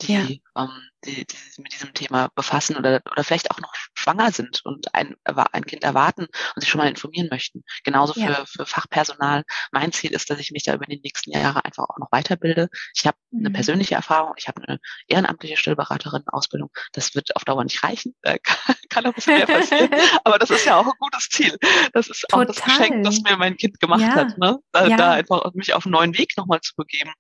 die 0.01 0.41
ja. 0.55 0.63
ähm, 0.63 0.90
die, 1.05 1.25
die 1.25 1.35
sich 1.35 1.57
mit 1.57 1.73
diesem 1.73 1.93
Thema 1.93 2.29
befassen 2.35 2.77
oder, 2.77 3.01
oder 3.11 3.23
vielleicht 3.23 3.51
auch 3.51 3.59
noch 3.59 3.73
schwanger 3.93 4.31
sind 4.31 4.61
und 4.65 4.93
ein, 4.93 5.15
ein 5.23 5.65
Kind 5.65 5.83
erwarten 5.83 6.23
und 6.23 6.61
sich 6.61 6.69
schon 6.69 6.79
mal 6.79 6.89
informieren 6.89 7.27
möchten. 7.29 7.63
Genauso 7.83 8.13
für, 8.13 8.19
ja. 8.19 8.45
für 8.45 8.65
Fachpersonal. 8.65 9.43
Mein 9.71 9.91
Ziel 9.91 10.11
ist, 10.11 10.29
dass 10.29 10.39
ich 10.39 10.51
mich 10.51 10.63
da 10.63 10.73
über 10.73 10.85
die 10.85 10.99
nächsten 11.03 11.31
Jahre 11.31 11.65
einfach 11.65 11.85
auch 11.89 11.97
noch 11.97 12.11
weiterbilde. 12.11 12.69
Ich 12.95 13.05
habe 13.05 13.17
mhm. 13.31 13.45
eine 13.45 13.51
persönliche 13.51 13.95
Erfahrung, 13.95 14.33
ich 14.37 14.47
habe 14.47 14.61
eine 14.63 14.79
ehrenamtliche 15.07 15.57
Stillberaterin-Ausbildung. 15.57 16.69
Das 16.93 17.15
wird 17.15 17.35
auf 17.35 17.45
Dauer 17.45 17.63
nicht 17.63 17.83
reichen, 17.83 18.15
äh, 18.21 18.39
kann, 18.39 18.75
kann 18.89 19.05
auch 19.05 19.09
ein 19.09 19.15
bisschen 19.15 19.37
mehr 19.37 19.47
passieren, 19.47 19.89
aber 20.23 20.39
das 20.39 20.49
ist 20.49 20.65
ja 20.65 20.77
auch 20.77 20.85
ein 20.85 20.93
gutes 20.99 21.29
Ziel. 21.29 21.57
Das 21.93 22.07
ist 22.07 22.21
Total. 22.21 22.43
auch 22.43 22.47
das 22.47 22.63
Geschenk, 22.63 23.03
das 23.03 23.21
mir 23.21 23.37
mein 23.37 23.57
Kind 23.57 23.79
gemacht 23.79 24.01
ja. 24.01 24.15
hat, 24.15 24.37
ne? 24.37 24.59
Da, 24.71 24.87
ja. 24.87 24.97
da 24.97 25.11
einfach 25.13 25.51
mich 25.53 25.73
auf 25.73 25.85
einen 25.85 25.93
neuen 25.93 26.17
Weg 26.17 26.37
nochmal 26.37 26.61
zu 26.61 26.75
begeben 26.75 27.11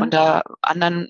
und 0.00 0.12
da 0.12 0.42
anderen 0.62 1.08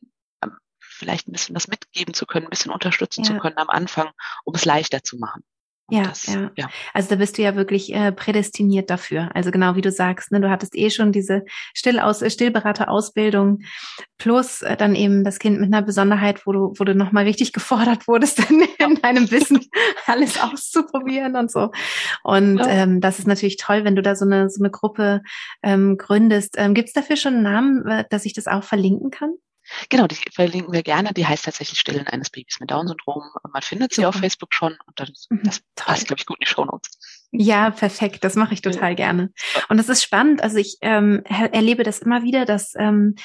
vielleicht 0.99 1.29
ein 1.29 1.33
bisschen 1.33 1.55
was 1.55 1.69
mitgeben 1.69 2.15
zu 2.15 2.27
können, 2.27 2.47
ein 2.47 2.51
bisschen 2.51 2.73
unterstützen 2.73 3.25
ja. 3.25 3.33
zu 3.33 3.39
können 3.39 3.59
am 3.59 3.71
Anfang, 3.71 4.11
um 4.45 4.55
es 4.55 4.65
leichter 4.65 5.03
zu 5.03 5.19
machen. 5.19 5.43
Ja, 5.91 6.03
das, 6.03 6.27
ja, 6.27 6.51
ja. 6.55 6.69
Also 6.93 7.09
da 7.09 7.17
bist 7.17 7.39
du 7.39 7.43
ja 7.43 7.57
wirklich 7.57 7.95
äh, 7.95 8.13
prädestiniert 8.13 8.91
dafür. 8.91 9.31
Also 9.35 9.51
genau 9.51 9.75
wie 9.75 9.81
du 9.81 9.91
sagst, 9.91 10.31
ne, 10.31 10.39
du 10.39 10.51
hattest 10.51 10.77
eh 10.77 10.91
schon 10.91 11.13
diese 11.13 11.45
Stillaus 11.73 12.23
Stillberaterausbildung 12.31 13.61
plus 14.19 14.61
äh, 14.61 14.77
dann 14.77 14.95
eben 14.95 15.25
das 15.25 15.39
Kind 15.39 15.59
mit 15.59 15.73
einer 15.73 15.81
Besonderheit, 15.81 16.47
wo 16.47 16.53
du, 16.53 16.75
wo 16.77 16.85
du 16.85 16.95
nochmal 16.95 17.25
richtig 17.25 17.53
gefordert 17.55 18.07
wurdest, 18.07 18.39
dann 18.39 18.61
in 18.79 19.01
deinem 19.01 19.31
Wissen 19.31 19.61
alles 20.07 20.39
auszuprobieren 20.39 21.37
und 21.37 21.51
so. 21.51 21.71
Und 22.23 22.59
ja. 22.59 22.69
ähm, 22.69 23.01
das 23.01 23.19
ist 23.19 23.27
natürlich 23.27 23.57
toll, 23.57 23.85
wenn 23.85 23.97
du 23.97 24.03
da 24.03 24.15
so 24.15 24.27
eine, 24.27 24.51
so 24.51 24.63
eine 24.63 24.71
Gruppe 24.71 25.23
ähm, 25.63 25.97
gründest. 25.97 26.57
Ähm, 26.59 26.75
Gibt 26.75 26.89
es 26.89 26.93
dafür 26.95 27.17
schon 27.17 27.35
einen 27.35 27.43
Namen, 27.45 27.87
äh, 27.89 28.05
dass 28.11 28.27
ich 28.27 28.35
das 28.35 28.47
auch 28.47 28.63
verlinken 28.63 29.11
kann? 29.11 29.31
Genau, 29.89 30.07
die 30.07 30.17
verlinken 30.33 30.73
wir 30.73 30.83
gerne. 30.83 31.13
Die 31.13 31.27
heißt 31.27 31.45
tatsächlich 31.45 31.79
Stillen 31.79 32.07
eines 32.07 32.31
Babys 32.31 32.59
mit 32.61 32.71
Down-Syndrom. 32.71 33.23
Man 33.53 33.63
findet 33.63 33.93
sie 33.93 34.03
Super. 34.03 34.09
auf 34.09 34.15
Facebook 34.17 34.55
schon 34.55 34.77
und 34.87 35.01
dann, 35.01 35.11
mhm, 35.31 35.43
das 35.45 35.61
passt, 35.77 36.07
glaube 36.07 36.21
ich, 36.21 36.27
gut 36.27 36.39
in 36.39 36.45
die 36.45 36.51
Shownotes. 36.51 36.99
Ja, 37.31 37.71
perfekt. 37.71 38.25
Das 38.25 38.37
mache 38.37 38.55
ich 38.55 38.63
total 38.63 38.95
gerne. 38.95 39.31
Und 39.69 39.79
es 39.79 39.89
ist 39.89 40.03
spannend. 40.03 40.43
Also 40.43 40.57
ich 40.57 40.79
ähm, 40.81 41.23
erlebe 41.25 41.83
das 41.83 41.99
immer 41.99 42.23
wieder, 42.23 42.47
dass, 42.47 42.75
ähm, 42.77 43.17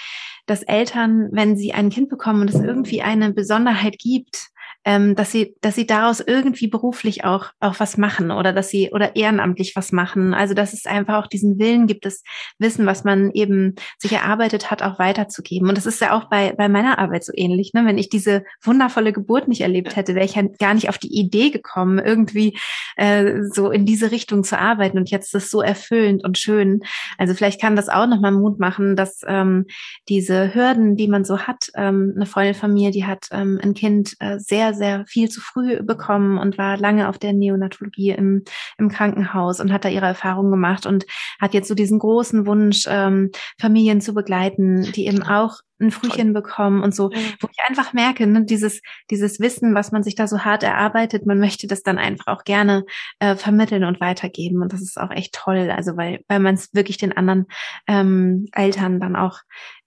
dass 0.46 0.64
Eltern, 0.64 1.30
wenn 1.32 1.56
sie 1.56 1.74
ein 1.74 1.90
Kind 1.90 2.10
bekommen 2.10 2.42
und 2.42 2.50
es 2.50 2.62
irgendwie 2.62 3.02
eine 3.02 3.32
Besonderheit 3.32 3.98
gibt, 3.98 4.50
ähm, 4.86 5.15
dass 5.15 5.32
sie, 5.32 5.56
dass 5.62 5.76
sie 5.76 5.88
daraus 5.88 6.19
irgendwie 6.19 6.67
beruflich 6.67 7.24
auch, 7.24 7.48
auch 7.60 7.80
was 7.80 7.98
machen 7.98 8.32
oder 8.32 8.52
dass 8.54 8.69
sie 8.69 8.91
oder 8.91 9.15
ehrenamtlich 9.15 9.76
was 9.76 9.91
machen. 9.91 10.34
Also 10.34 10.54
dass 10.54 10.74
es 10.74 10.86
einfach 10.86 11.24
auch 11.24 11.28
diesen 11.28 11.58
Willen 11.60 11.88
gibt, 11.88 12.06
das 12.06 12.24
Wissen, 12.60 12.86
was 12.86 13.04
man 13.04 13.32
eben 13.32 13.76
sich 13.98 14.12
erarbeitet 14.12 14.72
hat, 14.72 14.82
auch 14.82 15.00
weiterzugeben. 15.00 15.69
Und 15.69 15.78
das 15.78 15.86
ist 15.86 16.02
ja 16.02 16.15
auch 16.15 16.30
bei, 16.30 16.54
bei 16.54 16.67
meiner 16.67 17.00
Arbeit 17.00 17.24
so 17.24 17.32
ähnlich. 17.36 17.74
Ne? 17.74 17.86
Wenn 17.86 17.98
ich 17.98 18.10
diese 18.10 18.43
wundervolle 18.62 19.13
Geburt 19.13 19.48
nicht 19.48 19.62
erlebt 19.62 19.96
hätte, 19.96 20.15
wäre 20.15 20.26
ich 20.26 20.36
ja 20.36 20.43
gar 20.60 20.74
nicht 20.74 20.89
auf 20.89 20.98
die 20.98 21.13
Idee 21.17 21.50
gekommen, 21.50 22.00
irgendwie 22.00 22.58
äh, 22.98 23.43
so 23.43 23.72
in 23.72 23.86
diese 23.86 24.12
Richtung 24.12 24.43
zu 24.43 24.60
arbeiten. 24.60 24.98
Und 24.98 25.10
jetzt 25.10 25.34
ist 25.34 25.46
es 25.46 25.52
so 25.52 25.62
erfüllend 25.62 26.24
und 26.24 26.38
schön. 26.38 26.82
Also 27.17 27.34
vielleicht 27.34 27.62
kann 27.62 27.76
das 27.76 27.89
auch 27.89 28.08
nochmal 28.08 28.32
Mut 28.32 28.60
machen, 28.60 28.96
dass 28.96 29.22
ähm, 29.28 29.65
diese 30.10 30.54
Hürden, 30.54 30.98
die 30.98 31.08
man 31.08 31.24
so 31.24 31.39
hat, 31.39 31.69
ähm, 31.76 32.13
eine 32.15 32.26
Freundin 32.26 32.56
von 32.56 32.74
mir, 32.74 32.91
die 32.91 33.06
hat 33.06 33.28
ähm, 33.32 33.60
ein 33.63 33.74
Kind 33.74 34.15
äh, 34.19 34.39
sehr, 34.39 34.73
sehr 34.74 35.06
viel 35.06 35.30
zu 35.30 35.42
früh 35.42 35.82
bekommen 35.82 36.38
und 36.38 36.58
war 36.58 36.78
lange 36.78 37.10
auf 37.10 37.18
der 37.18 37.34
Neonatologie 37.34 38.12
im, 38.12 38.44
im 38.78 38.90
Krankenhaus 38.90 39.60
und 39.60 39.72
hat 39.72 39.86
da 39.86 39.90
ihre 39.90 40.06
Erfahrungen 40.06 40.52
gemacht 40.52 40.86
und 40.86 41.06
hat 41.40 41.54
jetzt 41.54 41.68
so 41.68 41.76
diesen 41.76 42.00
großen 42.00 42.46
Wunsch, 42.46 42.86
ähm, 42.88 43.32
Familien 43.60 44.02
zu 44.02 44.14
begleiten, 44.14 44.92
die 44.94 45.08
eben 45.08 45.24
auch 45.24 45.60
ein 45.80 45.92
Frühchen 45.92 46.34
bekommen 46.34 46.82
und 46.82 46.96
so, 46.96 47.10
wo 47.40 47.48
ich 47.52 47.58
einfach 47.68 47.94
merke, 47.94 48.26
ne, 48.26 48.46
dieses, 48.46 48.82
dieses 49.10 49.40
Wissen, 49.40 49.76
was 49.76 49.92
man 49.92 50.04
sich 50.04 50.16
da 50.16 50.28
so 50.28 50.40
hart 50.40 50.64
erarbeitet, 50.64 51.26
man 51.26 51.40
möchte 51.40 51.68
das 51.68 51.84
dann 51.84 51.98
einfach 51.98 52.28
auch 52.28 52.44
gerne 52.44 52.86
äh, 53.20 53.36
vermitteln 53.36 53.84
und 53.84 54.00
weitergeben. 54.00 54.62
Und 54.62 54.74
das 54.74 54.82
ist 54.82 55.00
auch 55.00 55.12
echt 55.12 55.34
toll, 55.34 55.70
also 55.72 55.98
weil, 55.98 56.24
weil 56.28 56.40
man 56.40 56.56
es 56.56 56.74
wirklich 56.74 56.98
den 56.98 57.16
anderen 57.16 57.48
ähm, 57.88 58.48
Eltern 58.54 59.00
dann 59.00 59.16
auch 59.16 59.40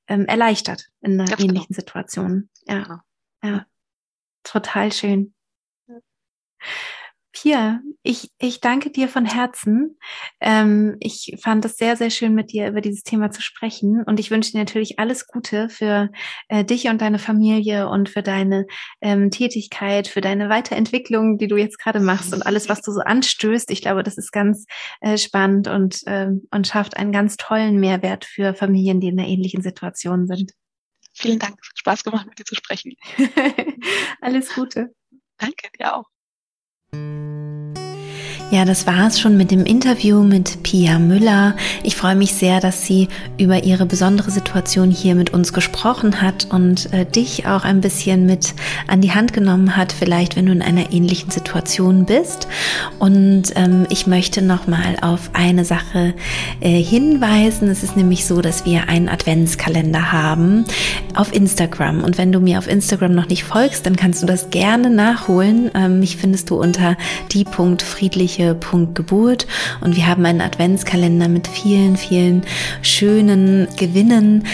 ähm, 0.09 0.27
erleichtert 0.27 0.87
in 1.01 1.21
einer 1.21 1.39
ähnlichen. 1.41 1.75
Situation. 1.75 2.49
Ja. 2.67 2.83
Genau. 2.83 2.99
ja. 3.43 3.67
Total 4.47 4.93
schön. 4.93 5.35
Pia, 7.33 7.81
ich, 8.03 8.31
ich 8.39 8.61
danke 8.61 8.91
dir 8.91 9.09
von 9.09 9.27
Herzen. 9.27 9.99
Ähm, 10.41 10.97
ich 11.01 11.37
fand 11.43 11.65
es 11.65 11.77
sehr, 11.77 11.97
sehr 11.97 12.09
schön, 12.09 12.35
mit 12.35 12.53
dir 12.53 12.69
über 12.69 12.81
dieses 12.81 13.03
Thema 13.03 13.31
zu 13.31 13.43
sprechen. 13.43 14.03
Und 14.07 14.21
ich 14.21 14.31
wünsche 14.31 14.53
dir 14.53 14.59
natürlich 14.59 14.99
alles 14.99 15.27
Gute 15.27 15.69
für 15.69 16.11
äh, 16.49 16.65
dich 16.65 16.89
und 16.89 17.03
deine 17.03 17.19
Familie 17.19 17.89
und 17.89 18.09
für 18.09 18.23
deine 18.23 18.67
ähm, 19.03 19.31
Tätigkeit, 19.31 20.09
für 20.09 20.23
deine 20.23 20.49
Weiterentwicklung, 20.49 21.37
die 21.37 21.49
du 21.49 21.57
jetzt 21.57 21.79
gerade 21.79 22.01
machst 22.01 22.33
und 22.33 22.47
alles, 22.47 22.71
was 22.71 22.81
du 22.81 22.93
so 22.93 23.01
anstößt. 23.01 23.71
Ich 23.71 23.83
glaube, 23.83 24.03
das 24.03 24.17
ist 24.17 24.33
ganz 24.33 24.65
äh, 25.01 25.19
spannend 25.19 25.69
und, 25.69 26.01
ähm, 26.07 26.47
und 26.53 26.67
schafft 26.67 26.97
einen 26.97 27.13
ganz 27.13 27.37
tollen 27.37 27.79
Mehrwert 27.79 28.25
für 28.25 28.55
Familien, 28.55 29.01
die 29.01 29.09
in 29.09 29.19
einer 29.19 29.29
ähnlichen 29.29 29.61
Situation 29.61 30.27
sind. 30.27 30.53
Vielen 31.19 31.39
Dank. 31.39 31.59
Spaß 31.75 32.05
gemacht, 32.05 32.27
mit 32.27 32.39
dir 32.39 32.45
zu 32.45 32.55
sprechen. 32.55 32.93
alles 34.21 34.55
Gute. 34.55 34.95
Danke, 35.39 35.71
dir 35.79 35.97
auch. 35.97 36.11
Ja, 38.53 38.65
das 38.65 38.87
war 38.87 39.09
es 39.09 39.19
schon 39.19 39.37
mit 39.37 39.51
dem 39.51 39.65
Interview 39.65 40.23
mit 40.23 40.63
Pia 40.63 41.01
Müller. 41.01 41.57
Ich 41.83 41.97
freue 41.97 42.15
mich 42.15 42.33
sehr, 42.33 42.61
dass 42.61 42.87
sie 42.87 43.09
über 43.39 43.65
ihre 43.65 43.87
besondere 43.87 44.31
Situation 44.31 44.93
hier 44.93 45.17
mit 45.17 45.35
uns 45.35 45.53
gesprochen 45.53 46.23
hat 46.23 46.47
und 46.53 46.93
äh, 46.93 47.05
dich 47.05 47.49
auch 47.49 47.65
ein 47.65 47.81
bisschen 47.81 48.25
mit 48.25 48.55
an 48.87 49.01
die 49.01 49.11
Hand 49.11 49.33
genommen 49.33 49.77
hat, 49.77 49.91
vielleicht 49.91 50.37
wenn 50.37 50.47
du 50.47 50.53
in 50.53 50.63
einer 50.63 50.93
ähnlichen 50.93 51.33
Situation 51.33 52.05
bist. 52.05 52.47
Und 53.01 53.47
ähm, 53.57 53.85
ich 53.91 54.07
möchte 54.07 54.43
nochmal 54.43 54.97
auf 55.01 55.31
eine 55.33 55.65
Sache 55.65 56.15
äh, 56.61 56.81
hinweisen. 56.81 57.69
Es 57.69 57.83
ist 57.83 57.97
nämlich 57.97 58.27
so, 58.27 58.43
dass 58.43 58.65
wir 58.65 58.89
einen 58.89 59.09
Adventskalender 59.09 60.13
haben 60.13 60.65
auf 61.17 61.35
Instagram. 61.35 62.05
Und 62.05 62.17
wenn 62.17 62.31
du 62.31 62.39
mir 62.39 62.59
auf 62.59 62.69
Instagram 62.69 63.13
noch 63.13 63.29
nicht 63.29 63.43
folgst, 63.43 63.87
dann 63.87 63.97
kannst 63.97 64.23
du 64.23 64.27
das 64.27 64.51
gerne 64.51 64.89
nachholen. 64.89 65.73
Ähm, 65.75 65.99
mich 65.99 66.17
findest 66.17 66.51
du 66.51 66.61
unter 66.61 66.97
die.friedlich 67.33 68.36
Geburt 68.95 69.47
und 69.81 69.97
wir 69.97 70.07
haben 70.07 70.25
einen 70.25 70.41
Adventskalender 70.41 71.29
mit 71.29 71.47
vielen, 71.47 71.97
vielen 71.97 72.43
schönen 72.83 73.69
Gewinnen. 73.77 74.45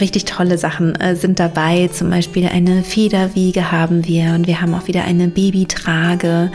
Richtig 0.00 0.24
tolle 0.24 0.58
Sachen 0.58 0.94
äh, 0.96 1.16
sind 1.16 1.38
dabei. 1.38 1.88
Zum 1.92 2.10
Beispiel 2.10 2.46
eine 2.46 2.82
Federwiege 2.82 3.72
haben 3.72 4.06
wir 4.06 4.34
und 4.34 4.46
wir 4.46 4.60
haben 4.60 4.74
auch 4.74 4.86
wieder 4.86 5.04
eine 5.04 5.28
Babytrage. 5.28 6.50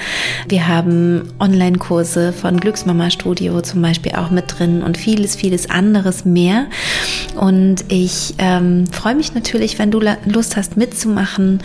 Wir 0.48 0.68
haben 0.68 1.30
Online-Kurse 1.40 2.34
von 2.34 2.60
Glücksmama 2.60 3.10
Studio 3.10 3.62
zum 3.62 3.82
Beispiel 3.82 4.14
auch 4.14 4.30
mit 4.30 4.60
drin 4.60 4.84
und 4.84 4.98
vieles, 4.98 5.36
vieles 5.36 5.70
anderes 5.70 6.26
mehr. 6.26 6.68
Und 7.36 7.86
ich 7.90 8.36
ähm, 8.38 8.88
freue 8.88 9.16
mich 9.16 9.34
natürlich, 9.34 9.80
wenn 9.80 9.92
du 9.92 10.00
Lust 10.26 10.56
hast 10.56 10.78
mitzumachen. 10.78 11.60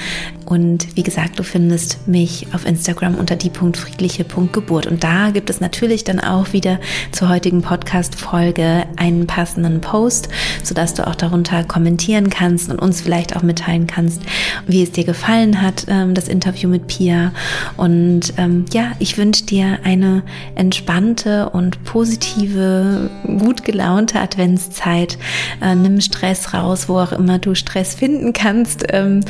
Und 0.44 0.96
wie 0.96 1.02
gesagt, 1.02 1.38
du 1.38 1.42
findest 1.42 2.08
mich 2.08 2.46
auf 2.54 2.64
Instagram 2.64 3.16
unter 3.16 3.36
die.friedliche.geburt. 3.36 4.86
Und 4.88 5.04
da 5.04 5.30
gibt 5.30 5.50
es 5.50 5.60
natürlich 5.60 6.04
dann 6.04 6.20
auch 6.20 6.52
wieder 6.52 6.78
zur 7.12 7.28
heutigen 7.28 7.62
Podcast-Folge 7.62 8.84
einen 8.96 9.26
passenden 9.26 9.80
Post, 9.80 10.28
sodass 10.62 10.94
du 10.94 11.06
auch 11.06 11.14
darunter 11.14 11.64
kommentieren 11.64 12.30
kannst 12.30 12.70
und 12.70 12.78
uns 12.78 13.00
vielleicht 13.00 13.36
auch 13.36 13.42
mitteilen 13.42 13.86
kannst, 13.86 14.22
wie 14.66 14.82
es 14.82 14.92
dir 14.92 15.04
gefallen 15.04 15.62
hat, 15.62 15.86
ähm, 15.88 16.14
das 16.14 16.28
Interview 16.28 16.68
mit 16.68 16.86
Pia. 16.86 17.32
Und 17.76 18.34
ähm, 18.36 18.64
ja, 18.72 18.92
ich 18.98 19.18
wünsche 19.18 19.44
dir 19.44 19.78
eine 19.84 20.22
entspannte 20.54 21.50
und 21.50 21.84
positive, 21.84 23.10
gut 23.38 23.64
gelaunte 23.64 24.20
Adventszeit. 24.20 25.18
Äh, 25.60 25.74
nimm 25.74 26.00
Stress 26.00 26.54
raus, 26.54 26.88
wo 26.88 26.98
auch 26.98 27.12
immer 27.12 27.38
du 27.38 27.54
Stress 27.54 27.94
finden 27.94 28.32
kannst. 28.32 28.84
Ähm, 28.90 29.20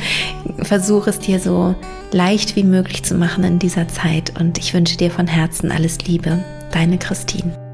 versuche 0.61 1.09
es 1.09 1.19
dir 1.19 1.39
so 1.39 1.75
leicht 2.11 2.55
wie 2.55 2.63
möglich 2.63 3.03
zu 3.03 3.15
machen 3.15 3.43
in 3.43 3.59
dieser 3.59 3.87
Zeit. 3.87 4.39
Und 4.39 4.57
ich 4.57 4.73
wünsche 4.73 4.97
dir 4.97 5.11
von 5.11 5.27
Herzen 5.27 5.71
alles 5.71 5.99
Liebe. 6.05 6.43
Deine 6.71 6.97
Christine. 6.97 7.68